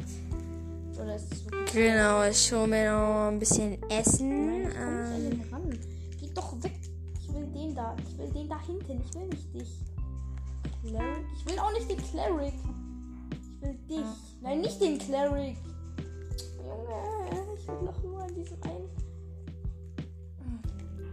Oder 0.99 1.15
ist 1.15 1.25
es 1.31 1.45
wirklich. 1.45 1.71
genau. 1.73 2.23
Ich 2.23 2.51
hole 2.51 2.67
mir 2.67 2.91
noch 2.91 3.27
ein 3.27 3.39
bisschen 3.39 3.77
Essen. 3.89 4.63
Nein, 4.63 4.71
ich 5.31 5.37
nicht 5.37 5.45
Ähm, 5.45 5.53
ran. 5.53 5.79
Geh 6.19 6.27
doch 6.33 6.63
weg. 6.63 6.71
Ich 7.71 7.75
will 7.75 7.75
den 7.75 7.75
da. 7.75 7.95
Ich 8.05 8.17
will 8.17 8.31
den 8.31 8.49
da 8.49 8.59
hinten. 8.65 9.01
Ich 9.01 9.15
will 9.15 9.27
nicht 9.27 9.53
dich. 9.53 9.85
Cleric? 10.81 11.25
Ich 11.35 11.45
will 11.45 11.59
auch 11.59 11.71
nicht 11.71 11.89
den 11.89 11.97
Cleric. 11.97 12.53
Ich 13.31 13.61
will 13.61 13.77
dich. 13.89 14.05
Nein, 14.41 14.61
nicht 14.61 14.81
den 14.81 14.97
Cleric. 14.97 15.57
Junge, 16.57 17.53
ich 17.55 17.67
will 17.67 17.85
doch 17.85 18.03
nur 18.03 18.23
an 18.23 18.35
diesem 18.35 18.63
einen. 18.63 18.89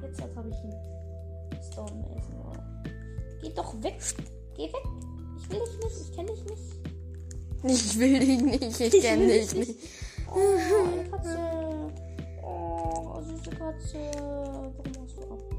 Jetzt 0.02 0.20
habe 0.20 0.48
ich 0.48 0.56
einen 0.56 1.62
Stone 1.62 1.94
Mason. 1.94 2.34
Oh. 2.44 2.52
Geh 3.40 3.50
doch 3.54 3.82
weg. 3.82 4.00
Geh 4.56 4.64
weg. 4.64 4.84
Ich 5.36 5.50
will 5.50 5.60
dich 5.60 5.78
nicht. 5.78 6.00
Ich 6.00 6.16
kenne 6.16 6.32
dich 6.32 6.44
nicht. 6.44 6.62
ich 7.62 7.98
will 7.98 8.18
dich 8.18 8.42
nicht. 8.42 8.80
Ich 8.80 9.02
kenne 9.02 9.26
dich 9.28 9.48
dich 9.50 9.68
nicht. 9.68 9.80
Oh, 10.34 10.38
eine 10.92 11.08
Katze. 11.08 11.38
Oh, 12.42 13.20
süße 13.22 13.50
Katze. 13.50 13.98
Warum 14.16 14.92
machst 14.98 15.16
du 15.18 15.22
ab? 15.22 15.57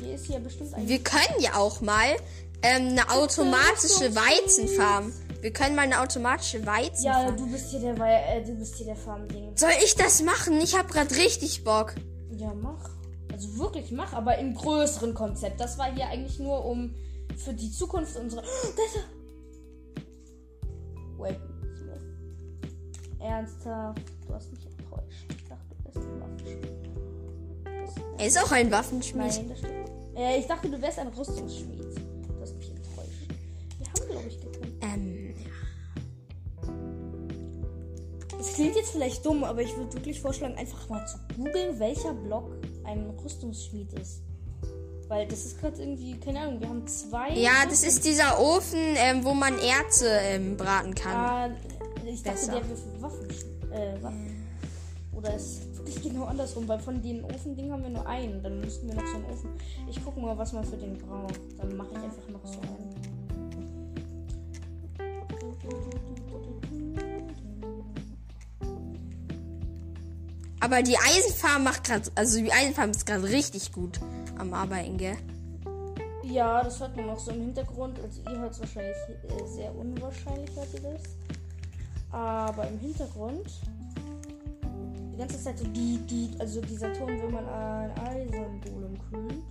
Hier 0.00 0.14
ist 0.14 0.26
hier 0.26 0.38
bestimmt 0.40 0.74
ein. 0.74 0.88
Wir 0.88 1.02
können 1.02 1.40
ja 1.40 1.54
auch 1.54 1.80
mal 1.80 2.16
ähm, 2.62 2.88
eine 2.88 3.10
automatische 3.10 4.14
Weizenfarm. 4.14 5.12
Wir 5.40 5.52
können 5.52 5.76
mal 5.76 5.82
eine 5.82 6.00
automatische 6.00 6.58
ja, 6.58 6.66
Weizenfarm. 6.66 7.36
du 7.36 7.50
bist 7.50 7.70
hier 7.70 7.80
der, 7.80 7.98
Wei- 7.98 8.22
äh, 8.38 8.44
du 8.44 8.54
bist 8.54 8.76
hier 8.76 8.86
der 8.86 8.96
Farmding. 8.96 9.56
Soll 9.56 9.70
ich 9.84 9.94
das 9.94 10.22
machen? 10.22 10.60
Ich 10.60 10.76
habe 10.76 10.88
gerade 10.88 11.14
richtig 11.16 11.62
Bock. 11.64 11.94
Ja, 12.30 12.52
mach. 12.54 12.90
Also 13.32 13.58
wirklich 13.58 13.90
mach, 13.92 14.12
aber 14.14 14.38
im 14.38 14.54
größeren 14.54 15.12
Konzept. 15.14 15.60
Das 15.60 15.76
war 15.78 15.92
hier 15.94 16.06
eigentlich 16.08 16.38
nur 16.38 16.64
um 16.64 16.94
für 17.36 17.52
die 17.52 17.70
Zukunft 17.70 18.16
unserer. 18.16 18.42
Oh. 21.18 21.22
Wait. 21.22 21.40
Ernsthaft, 23.20 24.02
du 24.28 24.34
hast 24.34 24.50
mich 24.52 24.66
enttäuscht. 24.66 25.24
Ich 25.30 25.44
dachte, 25.48 25.74
du 25.94 26.20
Waffenschmied. 26.20 26.64
Das- 26.64 26.75
Er 28.18 28.26
ist 28.26 28.38
auch 28.42 28.50
ein 28.52 28.70
Waffenschmied. 28.70 29.26
Nein, 29.26 29.48
das 29.48 29.58
stimmt. 29.58 29.74
Äh, 30.16 30.38
ich 30.38 30.46
dachte, 30.46 30.68
du 30.68 30.80
wärst 30.80 30.98
ein 30.98 31.08
Rüstungsschmied. 31.08 31.80
Du 31.80 32.40
hast 32.40 32.56
mich 32.56 32.70
enttäuscht. 32.70 33.28
Wir 33.78 33.86
haben, 33.86 34.10
glaube 34.10 34.28
ich, 34.28 34.40
gefunden. 34.40 34.78
Ähm, 34.82 35.34
Es 38.38 38.54
klingt 38.54 38.76
jetzt 38.76 38.90
vielleicht 38.90 39.24
dumm, 39.24 39.44
aber 39.44 39.60
ich 39.62 39.76
würde 39.76 39.92
wirklich 39.94 40.20
vorschlagen, 40.20 40.54
einfach 40.56 40.88
mal 40.88 41.04
zu 41.06 41.18
googeln, 41.36 41.78
welcher 41.78 42.14
Block 42.14 42.52
ein 42.84 43.10
Rüstungsschmied 43.22 43.92
ist. 43.94 44.22
Weil 45.08 45.26
das 45.26 45.44
ist 45.44 45.60
gerade 45.60 45.80
irgendwie, 45.82 46.18
keine 46.18 46.40
Ahnung, 46.40 46.60
wir 46.60 46.68
haben 46.68 46.86
zwei. 46.86 47.30
ja, 47.32 47.64
das 47.68 47.84
ist 47.84 48.04
dieser 48.04 48.40
Ofen, 48.40 48.78
ähm, 48.96 49.24
wo 49.24 49.34
man 49.34 49.58
Erze 49.58 50.08
ähm, 50.08 50.56
braten 50.56 50.94
kann. 50.94 51.14
Ah, 51.14 51.50
ich 52.04 52.22
dachte, 52.22 52.38
Besser. 52.38 52.52
der 52.52 52.68
wäre 52.68 52.76
für 52.76 53.02
Waffen. 53.02 53.28
Äh, 53.72 54.02
Waffen. 54.02 54.46
Oder 55.16 55.34
ist 55.34 55.74
wirklich 55.78 56.02
genau 56.02 56.24
andersrum, 56.24 56.68
weil 56.68 56.78
von 56.78 57.00
den 57.00 57.24
Ofendingen 57.24 57.72
haben 57.72 57.82
wir 57.82 57.90
nur 57.90 58.06
einen. 58.06 58.42
Dann 58.42 58.60
müssten 58.60 58.86
wir 58.86 58.94
noch 58.96 59.06
so 59.06 59.16
einen 59.16 59.24
Ofen. 59.24 59.50
Ich 59.88 60.04
gucke 60.04 60.20
mal, 60.20 60.36
was 60.36 60.52
man 60.52 60.62
für 60.64 60.76
den 60.76 60.98
braucht. 60.98 61.40
Dann 61.58 61.74
mache 61.74 61.88
ich 61.92 61.96
einfach 61.96 62.28
noch 62.28 62.46
so 62.46 62.60
einen. 62.60 62.94
Aber 70.60 70.82
die 70.82 70.96
Eisenfarm 70.98 71.64
macht 71.64 71.84
gerade, 71.84 72.10
also 72.14 72.38
die 72.38 72.52
Eisenfarm 72.52 72.90
ist 72.90 73.06
gerade 73.06 73.22
richtig 73.22 73.72
gut 73.72 74.00
am 74.36 74.52
Arbeiten, 74.52 74.98
gell? 74.98 75.16
Ja, 76.24 76.62
das 76.62 76.80
hört 76.80 76.96
man 76.96 77.08
auch 77.08 77.18
so 77.18 77.30
im 77.30 77.40
Hintergrund. 77.40 77.98
Also 78.00 78.20
ihr 78.28 78.38
hört 78.38 78.52
es 78.52 78.60
wahrscheinlich 78.60 78.96
äh, 79.08 79.46
sehr 79.46 79.74
unwahrscheinlich, 79.74 80.50
hört 80.56 80.74
ihr 80.74 80.80
das. 80.80 81.02
Aber 82.10 82.68
im 82.68 82.78
Hintergrund 82.80 83.48
die 85.16 85.20
ganze 85.20 85.42
Zeit 85.42 85.58
so 85.58 85.64
die, 85.68 85.98
die, 86.10 86.30
also 86.38 86.60
dieser 86.60 86.92
Ton, 86.92 87.08
wenn 87.08 87.30
man 87.32 87.48
ein 87.48 87.90
Eisengolem 88.00 88.98
kühlt. 89.10 89.42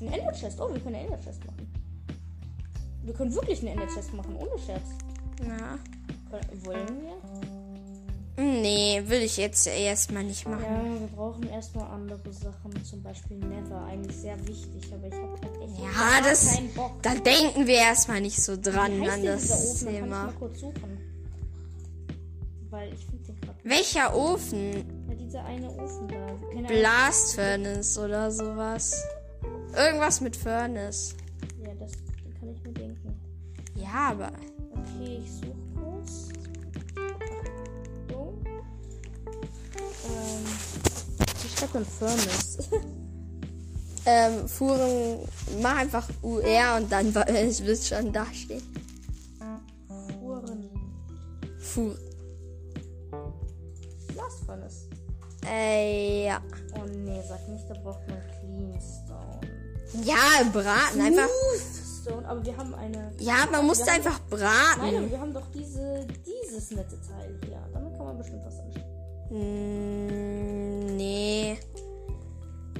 Ein 0.00 0.12
Ender 0.12 0.32
Chest. 0.32 0.60
Oh, 0.60 0.72
wir 0.72 0.78
können 0.80 0.94
einen 0.94 1.06
Ender 1.06 1.18
Chest 1.24 1.44
machen. 1.44 1.72
Wir 3.02 3.14
können 3.14 3.34
wirklich 3.34 3.58
einen 3.60 3.78
Ender 3.78 3.92
Chest 3.92 4.14
machen, 4.14 4.36
ohne 4.36 4.56
Scherz. 4.64 4.82
Na. 5.44 5.76
Wollen 6.64 6.86
wir? 7.02 8.42
Nee, 8.44 9.02
will 9.06 9.22
ich 9.22 9.36
jetzt 9.36 9.66
erstmal 9.66 10.22
nicht 10.24 10.48
machen. 10.48 10.62
Ja, 10.64 11.00
wir 11.00 11.06
brauchen 11.08 11.48
erstmal 11.50 11.90
andere 11.90 12.32
Sachen, 12.32 12.84
zum 12.84 13.02
Beispiel 13.02 13.36
Nether, 13.38 13.84
eigentlich 13.84 14.16
sehr 14.16 14.38
wichtig, 14.48 14.90
aber 14.92 15.06
ich 15.08 15.14
habe 15.14 15.32
halt 15.42 15.62
echt 15.62 15.78
Ja, 15.78 16.20
das- 16.22 16.54
keinen 16.54 16.72
Bock. 16.74 17.02
Da 17.02 17.14
denken 17.16 17.66
wir 17.66 17.74
erstmal 17.74 18.20
nicht 18.20 18.40
so 18.40 18.56
dran 18.56 19.02
an 19.08 19.22
das 19.24 19.80
Thema. 19.80 20.32
Weil 22.72 22.94
ich 22.94 23.04
finde 23.04 23.24
den 23.24 23.40
gerade. 23.42 23.58
Welcher 23.64 24.16
Ofen? 24.16 25.06
Ja, 25.06 25.14
dieser 25.14 25.44
eine 25.44 25.70
Ofen 25.70 26.08
da. 26.08 26.68
Blast 26.68 27.34
Furnace 27.34 27.98
oder 27.98 28.30
sowas. 28.30 29.04
Irgendwas 29.76 30.22
mit 30.22 30.34
Furnace. 30.34 31.14
Ja, 31.62 31.74
das 31.74 31.92
kann 32.40 32.48
ich 32.48 32.62
mir 32.64 32.72
denken. 32.72 33.14
Ja, 33.74 34.12
aber. 34.12 34.32
Okay, 34.70 35.20
ich 35.22 35.30
suche 35.32 35.52
kurz. 35.78 36.30
Achtung. 38.08 38.42
Ähm. 40.06 40.46
Wie 41.42 41.48
schreibt 41.48 41.74
man 41.74 41.84
Furnace? 41.84 42.70
Ähm, 44.04 44.48
Fuhren, 44.48 45.20
mach 45.60 45.76
einfach 45.76 46.08
UR 46.22 46.76
und 46.76 46.90
dann 46.90 47.14
es 47.28 47.64
wird 47.64 47.84
schon 47.84 48.12
da 48.12 48.26
stehen. 48.32 48.60
Fuhren. 51.60 52.11
Blast 54.32 54.44
Furnace. 54.46 54.88
Äh, 55.46 56.26
ja. 56.26 56.40
Oh 56.74 56.84
nee, 56.86 57.20
sag 57.28 57.46
nicht, 57.48 57.68
da 57.68 57.74
braucht 57.74 58.06
man 58.08 58.18
Cleanstone. 58.40 59.40
Ja, 60.04 60.16
braten 60.52 61.00
einfach. 61.00 61.28
Stone, 62.02 62.26
aber 62.26 62.44
wir 62.44 62.56
haben 62.56 62.74
eine. 62.74 63.12
Ja, 63.18 63.46
man 63.50 63.66
muss 63.66 63.80
haben- 63.82 63.90
einfach 63.90 64.20
Nein, 64.30 64.38
braten. 64.40 64.96
aber 64.96 65.10
wir 65.10 65.20
haben 65.20 65.34
doch 65.34 65.46
diese, 65.54 66.06
dieses 66.26 66.70
nette 66.70 66.96
Teil 67.00 67.38
hier. 67.44 67.58
Damit 67.72 67.96
kann 67.96 68.06
man 68.06 68.18
bestimmt 68.18 68.44
was 68.44 68.58
anstellen. 68.58 68.86
Hm, 69.28 70.96
nee. 70.96 71.58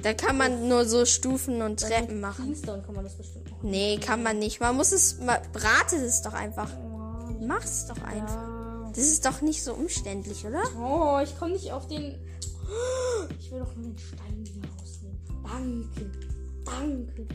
Da 0.01 0.13
kann 0.13 0.37
man 0.37 0.67
nur 0.67 0.85
so 0.85 1.05
Stufen 1.05 1.61
und 1.61 1.79
Treppen 1.79 2.19
machen. 2.19 2.43
Cleanstone 2.45 2.81
kann 2.83 2.95
man 2.95 3.03
das 3.05 3.15
bestimmt 3.15 3.49
machen. 3.51 3.69
Nee, 3.69 3.97
kann 3.97 4.21
man 4.23 4.39
nicht. 4.39 4.59
Man 4.59 4.75
muss 4.75 4.91
es, 4.91 5.19
man 5.19 5.37
bratet 5.53 6.01
es 6.01 6.21
doch 6.21 6.33
einfach. 6.33 6.69
Mach's 7.41 7.87
doch 7.87 8.01
einfach. 8.03 8.35
Ja. 8.47 8.52
Das 8.95 9.05
ist 9.05 9.25
doch 9.25 9.41
nicht 9.41 9.63
so 9.63 9.73
umständlich, 9.73 10.45
oder? 10.45 10.63
Oh, 10.79 11.19
ich 11.23 11.37
komme 11.37 11.53
nicht 11.53 11.71
auf 11.71 11.87
den. 11.87 12.15
Ich 13.39 13.51
will 13.51 13.59
doch 13.59 13.75
nur 13.75 13.87
den 13.87 13.97
Stein 13.97 14.43
hier 14.45 14.63
rausnehmen. 14.79 15.19
Danke. 15.43 16.11
Danke. 16.63 17.27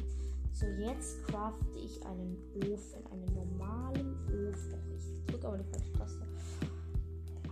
So, 0.53 0.66
jetzt 0.66 1.23
crafte 1.25 1.79
ich 1.85 2.05
einen 2.05 2.37
Ofen. 2.57 3.07
Einen 3.11 3.35
normalen 3.35 4.16
Ofen. 4.27 4.75
Ich 4.97 5.27
drücke 5.27 5.49
aber 5.49 5.59
die 5.59 5.64
falsche 5.64 5.92
Taste. 5.92 6.23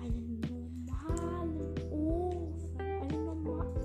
Einen 0.01 0.40
normalen 0.40 1.92
Ofen. 1.92 2.81
Einen 2.81 3.25
normalen. 3.25 3.77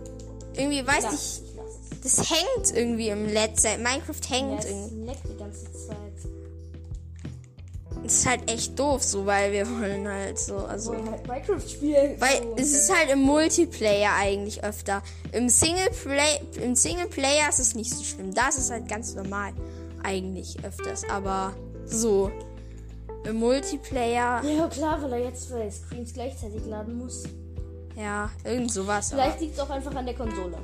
Irgendwie 0.54 0.86
weiß 0.86 1.14
ich, 1.14 1.44
ich 1.46 1.52
das 2.04 2.32
hängt 2.32 2.76
irgendwie 2.76 3.10
im 3.10 3.26
Let's 3.28 3.64
Minecraft 3.64 4.16
Ja, 4.24 4.36
hängt 4.36 4.60
es 4.60 4.66
irgendwie. 4.66 5.06
Ist 8.12 8.26
halt 8.26 8.50
echt 8.52 8.78
doof 8.78 9.04
so, 9.04 9.26
weil 9.26 9.52
wir 9.52 9.68
wollen 9.70 10.08
halt 10.08 10.38
so, 10.40 10.58
also. 10.58 10.94
So, 10.94 11.12
halt 11.12 11.28
Minecraft 11.28 11.68
spielen. 11.70 12.20
Weil 12.20 12.42
so. 12.42 12.56
es 12.58 12.74
ist 12.74 12.96
halt 12.96 13.10
im 13.12 13.20
Multiplayer 13.22 14.12
eigentlich 14.18 14.64
öfter. 14.64 15.02
Im 15.32 15.50
Singleplay, 15.50 16.40
im 16.62 16.76
Singleplayer 16.76 17.50
ist 17.50 17.60
es 17.60 17.76
nicht 17.76 17.92
so 17.92 18.04
schlimm. 18.04 18.34
Da 18.34 18.50
ist 18.50 18.70
halt 18.72 18.88
ganz 18.88 19.16
normal 19.16 19.54
eigentlich 20.04 20.64
öfters. 20.64 21.04
Aber 21.10 21.54
so 21.86 22.32
im 23.26 23.36
Multiplayer, 23.38 24.44
Ja, 24.44 24.68
klar, 24.68 25.02
weil 25.02 25.14
er 25.14 25.20
jetzt 25.26 25.50
zwei 25.50 25.70
Screens 25.70 26.14
gleichzeitig 26.14 26.66
laden 26.66 26.98
muss. 26.98 27.24
ja, 27.96 28.30
irgend 28.44 28.72
sowas. 28.72 29.10
Vielleicht 29.10 29.42
liegt 29.42 29.54
es 29.54 29.60
auch 29.60 29.70
einfach 29.70 29.94
an 29.96 30.06
der 30.06 30.16
Konsole. 30.16 30.58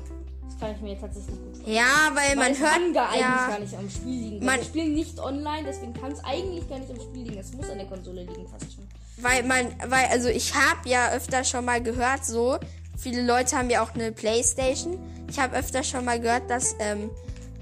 Das 0.48 0.58
kann 0.60 0.74
ich 0.74 0.80
mir 0.80 1.00
tatsächlich 1.00 1.34
gut 1.36 1.44
vorstellen. 1.56 1.76
Ja, 1.76 2.10
weil 2.14 2.28
Weil 2.30 2.36
man 2.36 2.58
hört, 2.58 2.72
kann 2.72 2.92
gar 2.92 3.08
eigentlich 3.10 3.20
ja, 3.20 3.48
gar 3.48 3.58
nicht 3.60 3.74
am 3.76 3.90
Spiel 3.90 4.20
liegen. 4.30 4.46
Man- 4.46 4.62
spielen 4.64 4.94
nicht 4.94 5.18
online, 5.20 5.64
deswegen 5.66 5.94
kann 5.94 6.12
es 6.12 6.24
eigentlich 6.24 6.68
gar 6.68 6.78
nicht 6.78 6.90
am 6.90 6.96
Spiel 7.00 7.22
liegen. 7.24 7.38
Es 7.38 7.52
muss 7.52 7.70
an 7.70 7.78
der 7.78 7.86
Konsole 7.86 8.22
liegen, 8.22 8.46
fast 8.48 8.72
schon. 8.72 8.86
weil 9.18 9.42
man, 9.44 9.66
weil 9.88 10.06
also 10.06 10.28
ich 10.28 10.54
habe 10.54 10.88
ja 10.88 11.10
öfter 11.12 11.44
schon 11.44 11.64
mal 11.64 11.82
gehört, 11.82 12.24
so 12.24 12.58
viele 12.96 13.22
Leute 13.24 13.56
haben 13.56 13.70
ja 13.70 13.82
auch 13.84 13.94
eine 13.94 14.10
PlayStation. 14.12 14.98
Ich 15.28 15.38
habe 15.38 15.56
öfter 15.56 15.82
schon 15.84 16.04
mal 16.04 16.18
gehört, 16.18 16.48
dass 16.50 16.74
ähm, 16.80 17.10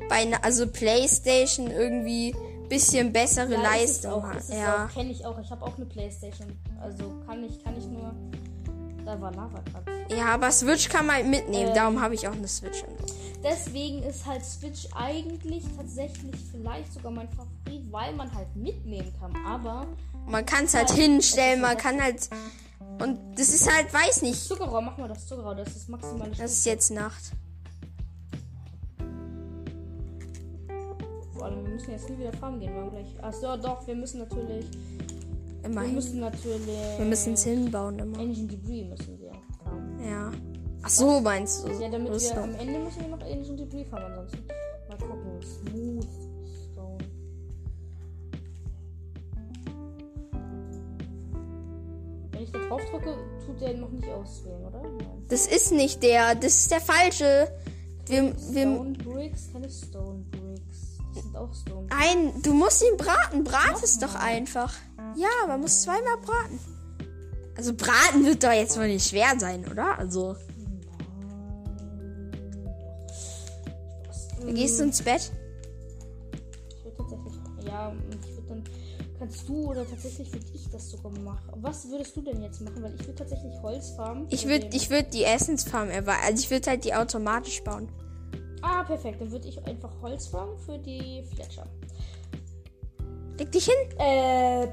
bei 0.09 0.17
einer, 0.17 0.43
also 0.45 0.67
PlayStation 0.67 1.71
irgendwie 1.71 2.35
bisschen 2.69 3.13
bessere 3.13 3.53
Ja, 3.53 3.63
Leistung 3.63 4.27
hat. 4.27 4.43
Ja. 4.49 4.89
kenne 4.93 5.11
ich 5.13 5.25
auch. 5.27 5.39
Ich 5.39 5.51
habe 5.51 5.65
auch 5.65 5.77
eine 5.77 5.87
Playstation. 5.87 6.57
Also 6.81 7.13
kann 7.27 7.45
ich, 7.45 7.63
kann 7.63 7.77
ich 7.77 7.85
nur. 7.87 8.15
Da 9.07 9.21
war 9.21 9.33
Lava 9.33 9.61
gerade. 9.61 10.15
Ja, 10.15 10.35
aber 10.35 10.51
Switch 10.51 10.89
kann 10.89 11.07
man 11.07 11.31
mitnehmen. 11.31 11.69
Ähm. 11.69 11.75
Darum 11.75 12.01
habe 12.03 12.15
ich 12.15 12.27
auch 12.27 12.33
eine 12.33 12.49
Switch. 12.49 12.83
Deswegen 13.45 14.03
ist 14.03 14.27
halt 14.27 14.45
Switch 14.45 14.89
eigentlich 14.97 15.63
tatsächlich 15.77 16.35
vielleicht 16.51 16.93
sogar 16.93 17.13
mein 17.13 17.29
Favorit, 17.29 17.93
weil 17.93 18.13
man 18.15 18.35
halt 18.35 18.49
mitnehmen 18.57 19.15
kann. 19.21 19.33
Aber 19.47 19.87
Man 20.27 20.45
kann 20.45 20.65
es 20.65 20.75
halt 20.75 20.91
Ja, 20.91 20.97
hinstellen, 20.97 21.61
man 21.61 21.77
kann 21.77 22.03
halt. 22.03 22.29
Und 22.99 23.39
das 23.39 23.51
ist 23.51 23.73
halt, 23.73 23.95
weiß 23.95 24.23
nicht. 24.23 24.43
Zuckerrohr, 24.43 24.81
mach 24.81 24.99
mal 24.99 25.07
das 25.07 25.25
Zuckerrohr, 25.29 25.55
das 25.55 25.69
ist 25.77 25.89
maximale 25.89 26.33
Das 26.33 26.51
ist 26.51 26.67
jetzt 26.67 26.91
Nacht. 26.91 27.31
Vor 31.33 31.45
allem, 31.45 31.65
wir 31.65 31.75
müssen 31.75 31.91
jetzt 31.93 32.11
nie 32.11 32.19
wieder 32.19 32.33
farmen 32.33 32.59
gehen. 32.59 32.75
Wir 32.75 32.81
haben 32.81 32.91
gleich. 32.91 33.23
Achso, 33.23 33.57
doch, 33.57 33.87
wir 33.87 33.95
müssen 33.95 34.19
natürlich. 34.19 34.67
Wir 35.67 35.73
Immerhin. 35.73 35.95
müssen 35.97 36.21
natürlich. 36.21 36.69
Wir 36.97 37.05
müssen 37.05 37.33
es 37.33 37.43
hinbauen 37.43 37.99
immer. 37.99 38.21
Engine 38.21 38.47
Debris 38.47 38.85
müssen 38.87 39.19
wir 39.19 39.33
farmen. 39.65 40.09
Ja. 40.09 40.31
Ach 40.83 40.89
so, 40.89 41.21
meinst 41.21 41.65
du? 41.67 41.73
Ja, 41.73 41.89
damit 41.91 42.13
wir 42.13 42.39
am 42.41 42.55
Ende 42.55 42.79
müssen 42.79 43.01
wir 43.01 43.09
noch 43.09 43.27
Engine 43.27 43.57
Debris 43.57 43.89
farmen. 43.91 44.13
Ansonsten. 44.13 44.45
Mal 44.89 44.99
gucken. 44.99 45.43
Smooth 45.43 46.07
Stone. 46.71 46.99
Wenn 52.31 52.43
ich 52.43 52.53
da 52.53 52.59
drauf 52.69 52.83
drücke, 52.93 53.17
tut 53.45 53.61
der 53.61 53.77
noch 53.77 53.91
nicht 53.91 54.09
auswählen, 54.09 54.65
oder? 54.67 54.83
Nein. 54.83 55.25
Das 55.29 55.49
ist 55.49 55.73
nicht 55.73 56.01
der, 56.05 56.37
das 56.37 56.59
ist 56.59 56.71
der 56.71 56.81
falsche. 56.81 57.49
Wir, 58.07 58.23
wir, 58.23 58.63
Stone 58.63 58.93
Bricks, 58.93 59.53
keine 59.53 59.69
Stone 59.69 60.25
Bricks. 60.31 60.99
Das 61.13 61.25
sind 61.25 61.37
auch 61.37 61.53
Stone 61.53 61.89
ein, 61.91 62.41
du 62.43 62.55
musst 62.55 62.85
ihn 62.85 62.97
braten. 62.97 63.43
Brat 63.43 63.83
es 63.83 63.99
doch 63.99 64.15
einfach. 64.15 64.73
Ja, 65.17 65.47
man 65.47 65.61
muss 65.61 65.83
zweimal 65.83 66.19
braten. 66.19 66.61
Also 67.57 67.73
braten 67.73 68.25
wird 68.25 68.45
doch 68.45 68.53
jetzt 68.53 68.77
wohl 68.79 68.89
nicht 68.89 69.09
schwer 69.09 69.33
sein, 69.39 69.65
oder? 69.71 69.99
Also, 69.99 70.37
Nein. 74.45 74.55
gehst 74.55 74.79
du 74.79 74.85
ins 74.85 75.03
Bett? 75.03 75.33
Ich 76.69 76.85
würde 76.85 76.97
tatsächlich. 76.99 77.67
Ja, 77.67 77.93
ich 78.23 78.37
würde 78.37 78.49
dann. 78.49 78.65
Kannst 79.19 79.49
du 79.49 79.71
oder 79.71 79.89
tatsächlich 79.89 80.31
würde 80.31 80.45
ich 80.53 80.69
das 80.69 80.91
sogar 80.91 81.11
machen? 81.11 81.55
Was 81.63 81.89
würdest 81.89 82.15
du 82.15 82.21
denn 82.21 82.43
jetzt 82.43 82.61
machen? 82.61 82.83
Weil 82.83 82.95
ich 82.95 83.07
würde 83.07 83.15
tatsächlich 83.15 83.55
Holz 83.63 83.91
farmen. 83.91 84.27
Ich 84.29 84.47
würde 84.47 84.69
ich 84.73 84.91
würd 84.91 85.15
die 85.15 85.25
Essensfarm 85.25 85.89
erweitern. 85.89 86.23
Also 86.27 86.43
ich 86.43 86.51
würde 86.51 86.71
halt 86.71 86.85
die 86.85 86.95
automatisch 86.95 87.65
bauen. 87.65 87.89
Ah, 88.61 88.85
perfekt. 88.85 89.21
Dann 89.21 89.31
würde 89.33 89.49
ich 89.49 89.65
einfach 89.65 89.91
Holz 90.03 90.27
farmen 90.27 90.59
für 90.59 90.79
die 90.79 91.25
Fletcher. 91.35 91.67
Leg 93.39 93.53
dich 93.53 93.67
hin. 93.67 93.99
Äh. 93.99 94.67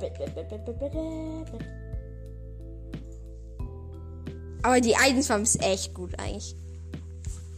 Aber 4.61 4.79
die 4.79 4.95
Eisensfarm 4.95 5.43
ist 5.43 5.61
echt 5.61 5.93
gut 5.93 6.17
eigentlich. 6.19 6.55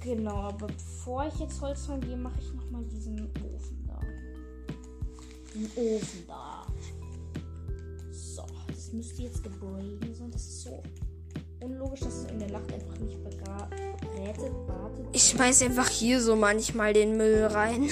Genau, 0.01 0.35
aber 0.35 0.67
bevor 0.67 1.27
ich 1.27 1.39
jetzt 1.39 1.61
Holz 1.61 1.85
farmen 1.85 2.01
gehe, 2.07 2.17
mache 2.17 2.39
ich 2.39 2.53
nochmal 2.53 2.83
diesen 2.85 3.19
Ofen 3.19 3.87
da. 3.87 3.99
Den 5.53 5.65
Ofen 5.75 6.23
da. 6.27 6.65
So, 8.11 8.45
das 8.67 8.91
müsste 8.93 9.23
jetzt 9.23 9.43
gebraten 9.43 10.13
sein. 10.13 10.31
Das 10.31 10.41
ist 10.41 10.61
so 10.61 10.81
unlogisch, 11.61 12.01
dass 12.01 12.13
es 12.15 12.31
in 12.31 12.39
der 12.39 12.51
Nacht 12.51 12.71
einfach 12.71 12.97
nicht 12.99 13.17
wartet. 13.23 15.07
Ich 15.11 15.23
schmeiß 15.29 15.61
einfach 15.63 15.89
hier 15.89 16.21
so 16.21 16.35
manchmal 16.35 16.93
den 16.93 17.17
Müll 17.17 17.45
rein. 17.45 17.89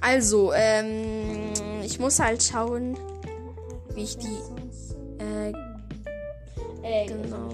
Also, 0.00 0.52
ähm, 0.54 1.52
ich 1.84 1.98
muss 1.98 2.18
halt 2.20 2.42
schauen, 2.42 2.96
wie 3.94 4.02
ich 4.04 4.16
die, 4.16 4.38
äh, 5.18 5.52
Äh, 6.82 7.06
Genau. 7.06 7.50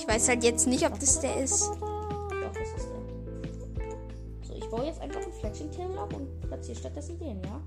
Ich 0.00 0.08
ein 0.08 0.08
weiß 0.08 0.28
halt 0.28 0.44
jetzt 0.44 0.66
nicht, 0.66 0.86
ob 0.86 0.98
das 0.98 1.20
der 1.20 1.36
ist. 1.42 1.68
Doch, 1.68 2.52
das 2.54 2.68
ist 2.76 2.88
der. 2.88 4.48
So, 4.48 4.54
ich 4.56 4.68
baue 4.70 4.86
jetzt 4.86 5.00
einfach 5.00 5.20
einen 5.22 5.32
Fletching 5.32 5.70
ab 5.98 6.14
und 6.14 6.40
platziere 6.48 6.78
stattdessen 6.78 7.18
den, 7.18 7.42
ja? 7.42 7.60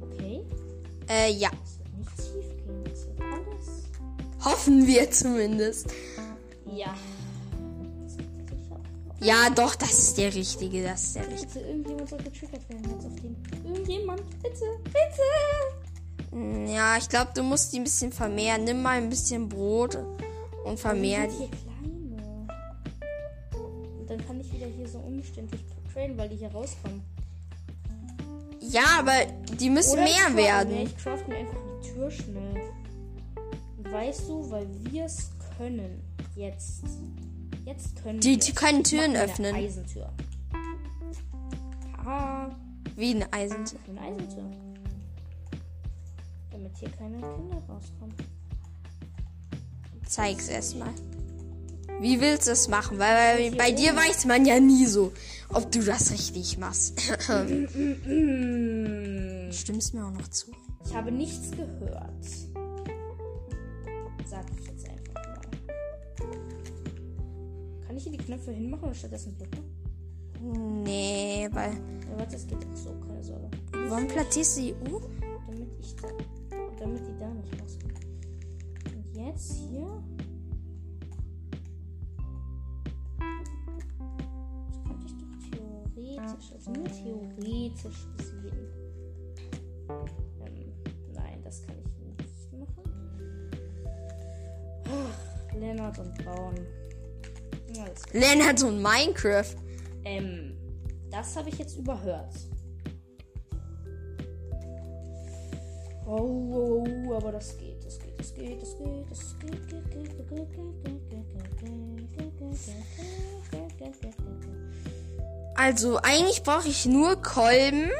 Okay. 0.00 0.42
Äh, 1.08 1.32
ja. 1.32 1.50
Das 1.50 1.78
wird 1.78 1.98
nicht 1.98 2.16
tief 2.16 2.64
gehen. 2.64 2.84
Das 2.84 3.06
wird 3.06 3.20
alles. 3.20 4.44
Hoffen 4.44 4.86
wir 4.86 5.10
zumindest. 5.10 5.92
Ja. 6.66 6.94
Ja, 9.22 9.48
doch, 9.54 9.74
das 9.76 9.92
ist 9.98 10.18
der 10.18 10.34
richtige. 10.34 10.82
Das 10.82 11.02
ist 11.04 11.16
der 11.16 11.28
richtige. 11.28 11.46
Bitte, 11.46 11.60
irgendjemand 11.68 12.08
soll 12.10 12.18
getriggert 12.22 12.68
werden 12.68 12.90
jetzt 12.90 13.06
auf 13.06 13.14
den. 13.20 13.36
Irgendjemand, 13.64 14.22
bitte, 14.42 14.64
bitte. 14.84 16.32
Hm, 16.32 16.66
Ja, 16.66 16.96
ich 16.96 17.08
glaube, 17.08 17.30
du 17.34 17.42
musst 17.42 17.72
die 17.72 17.78
ein 17.78 17.84
bisschen 17.84 18.10
vermehren. 18.12 18.64
Nimm 18.64 18.82
mal 18.82 18.98
ein 18.98 19.08
bisschen 19.08 19.48
Brot 19.48 19.96
und 20.64 20.78
vermehr 20.80 21.26
die. 21.28 21.48
kleine. 21.48 22.48
Und 24.00 24.10
dann 24.10 24.26
kann 24.26 24.40
ich 24.40 24.52
wieder 24.52 24.66
hier 24.66 24.88
so 24.88 24.98
umständlich 24.98 25.62
trainen, 25.92 26.16
weil 26.18 26.28
die 26.28 26.36
hier 26.36 26.50
rauskommen. 26.50 27.02
Ja, 28.60 28.84
aber 29.00 29.12
die 29.60 29.70
müssen 29.70 29.94
Oder 29.94 30.04
mehr 30.04 30.36
werden. 30.36 30.72
Nee, 30.72 30.84
ich 30.84 30.96
craft 30.96 31.24
mir 31.28 31.36
einfach 31.36 31.58
die 31.82 31.88
Tür 31.90 32.10
schnell. 32.10 32.60
Weißt 33.90 34.28
du, 34.28 34.50
weil 34.50 34.66
wir 34.90 35.04
es 35.04 35.30
können. 35.58 36.00
Jetzt. 36.34 36.82
Jetzt 37.72 38.02
können 38.02 38.20
Die, 38.20 38.36
die 38.36 38.52
können 38.52 38.84
Türen 38.84 39.16
öffnen. 39.16 39.54
Eine 39.54 39.66
Eisentür. 39.66 40.12
Haha. 42.04 42.54
Wie 42.96 43.14
eine 43.14 43.32
Eisentür. 43.32 43.78
Eine 43.88 44.00
Eisentür. 44.02 44.44
Damit 46.50 46.76
hier 46.78 46.90
keine 46.90 47.16
Kinder 47.16 47.62
rauskommen. 47.68 48.14
Zeig's 50.06 50.48
erstmal. 50.48 50.90
Wie 52.00 52.20
willst 52.20 52.48
du 52.48 52.52
es 52.52 52.68
machen? 52.68 52.98
Weil, 52.98 53.38
weil 53.38 53.52
bei 53.52 53.72
dir 53.72 53.96
weiß 53.96 54.26
man 54.26 54.44
ja 54.44 54.60
nie 54.60 54.84
so, 54.86 55.12
ob 55.48 55.72
du 55.72 55.82
das 55.82 56.10
richtig 56.10 56.58
machst. 56.58 57.00
Stimmst 59.52 59.94
mir 59.94 60.04
auch 60.04 60.10
noch 60.10 60.28
zu? 60.28 60.50
Ich 60.84 60.94
habe 60.94 61.10
nichts 61.10 61.52
gehört. 61.52 62.26
Sag 64.26 64.44
ich 64.58 64.66
jetzt 64.66 64.81
Kann 67.92 67.98
ich 67.98 68.04
hier 68.04 68.12
die 68.12 68.24
Knöpfe 68.24 68.52
hinmachen 68.52 68.84
oder 68.84 68.94
stattdessen 68.94 69.34
Blöcke? 69.34 69.58
Nee, 70.40 71.46
weil. 71.52 71.72
Ja, 71.72 72.18
warte, 72.18 72.36
es 72.36 72.46
geht 72.46 72.64
auch 72.64 72.74
so, 72.74 72.90
keine 73.06 73.22
Sorge. 73.22 73.50
Warum 73.86 74.08
platzierst 74.08 74.56
du 74.56 74.62
die 74.62 74.74
U? 74.90 74.98
Damit 75.46 75.68
ich 75.78 75.94
da. 75.96 76.08
Damit 76.80 77.02
die 77.06 77.18
da 77.18 77.28
nicht 77.34 77.52
rauskommen. 77.60 77.94
Und 78.96 79.14
jetzt 79.14 79.52
hier. 79.68 80.02
Das 84.68 84.82
könnte 84.86 85.06
ich 85.06 85.14
doch 85.18 85.36
theoretisch, 85.94 86.52
also 86.54 86.72
nur 86.72 86.84
theoretisch 86.84 88.06
gesehen. 88.16 88.70
Ähm, 90.40 90.72
nein, 91.12 91.42
das 91.44 91.60
kann 91.60 91.76
ich 91.78 91.98
nicht 92.16 92.52
machen. 92.54 92.84
Ach, 94.86 95.54
Lennart 95.54 95.98
und 95.98 96.14
Braun. 96.24 96.54
Klar. 97.72 97.88
Lennart 98.12 98.62
und 98.62 98.82
Minecraft. 98.82 99.56
Ähm, 100.04 100.56
das 101.10 101.36
habe 101.36 101.48
ich 101.48 101.58
jetzt 101.58 101.76
überhört. 101.76 102.34
Oh, 106.04 106.16
oh, 106.16 106.84
oh, 107.08 107.14
aber 107.14 107.32
das 107.32 107.56
geht, 107.56 107.84
das 107.84 107.98
geht, 107.98 108.18
das 108.18 108.34
geht, 108.34 108.60
das 108.60 108.76
geht, 108.76 109.10
das 109.10 109.36
geht, 109.38 109.68
geht, 109.68 109.90
geht, 109.90 110.18
geht, 110.18 110.28
geht, 110.28 110.52
geht, 110.52 111.10
geht, 111.10 111.10
geht, 111.10 111.30
geht, 111.30 111.58
geht, 112.16 112.38
geht, 112.38 112.38
geht, 112.38 112.78
geht, 113.50 113.78
geht, 113.78 114.00
geht, 114.00 114.16
geht. 114.16 114.32
Also, 115.54 115.98
eigentlich 115.98 116.42
brauche 116.42 116.68
ich 116.68 116.86
nur 116.86 117.22
Kolben. 117.22 117.90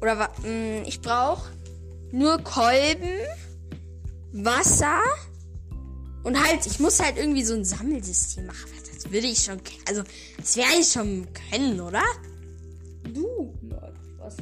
Oder 0.00 0.30
mh, 0.42 0.86
ich 0.86 1.00
brauche 1.00 1.50
nur 2.10 2.38
Kolben, 2.38 3.18
Wasser 4.32 5.02
und 6.28 6.38
halt, 6.38 6.66
ich 6.66 6.78
muss 6.78 7.00
halt 7.00 7.16
irgendwie 7.16 7.42
so 7.42 7.54
ein 7.54 7.64
Sammelsystem 7.64 8.44
machen. 8.44 8.70
Das 8.94 9.10
würde 9.10 9.26
ich 9.26 9.38
schon, 9.38 9.58
also, 9.86 10.02
das 10.36 10.56
werde 10.58 10.74
ich 10.78 10.88
schon 10.88 11.26
können, 11.50 11.80
oder? 11.80 12.02
Du? 13.14 13.54
Nein, 13.62 13.94
was? 14.18 14.36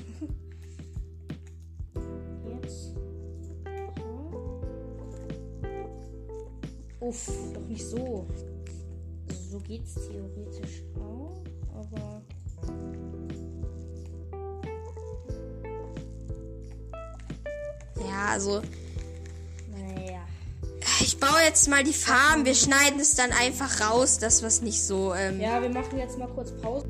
Jetzt. 2.60 2.92
Uff, 6.98 7.30
doch 7.54 7.66
nicht 7.68 7.84
so. 7.84 8.26
So 9.48 9.60
geht's 9.60 9.94
theoretisch 9.94 10.82
auch, 10.96 11.44
aber. 11.72 12.20
Ja, 18.00 18.26
also. 18.32 18.60
Ich 21.16 21.20
baue 21.20 21.40
jetzt 21.44 21.68
mal 21.68 21.82
die 21.82 21.92
Farben. 21.94 22.44
Wir 22.44 22.54
schneiden 22.54 23.00
es 23.00 23.14
dann 23.14 23.32
einfach 23.32 23.80
raus, 23.80 24.18
das 24.18 24.42
was 24.42 24.60
nicht 24.60 24.82
so, 24.82 25.14
ähm, 25.14 25.40
Ja, 25.40 25.62
wir 25.62 25.70
machen 25.70 25.98
jetzt 25.98 26.18
mal 26.18 26.28
kurz 26.28 26.50
Pause. 26.60 26.86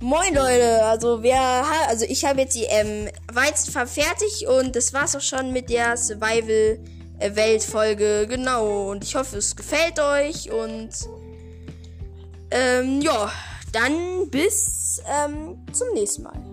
Moin 0.00 0.34
Leute, 0.34 0.84
also 0.84 1.22
ha- 1.22 1.86
also 1.88 2.04
ich 2.08 2.24
habe 2.24 2.40
jetzt 2.40 2.54
die 2.56 2.64
ähm, 2.64 3.08
Weizenfarm 3.32 3.88
fertig 3.88 4.46
und 4.46 4.74
das 4.76 4.92
war's 4.94 5.14
auch 5.16 5.20
schon 5.20 5.52
mit 5.52 5.68
der 5.70 5.96
Survival 5.96 6.78
Welt 7.18 7.62
Folge. 7.62 8.26
Genau 8.28 8.90
und 8.90 9.04
ich 9.04 9.16
hoffe 9.16 9.36
es 9.38 9.54
gefällt 9.56 9.98
euch 9.98 10.50
und 10.50 10.90
ähm, 12.50 13.00
ja, 13.02 13.30
dann 13.72 14.28
bis 14.30 15.00
ähm, 15.06 15.58
zum 15.72 15.88
nächsten 15.94 16.22
Mal. 16.22 16.47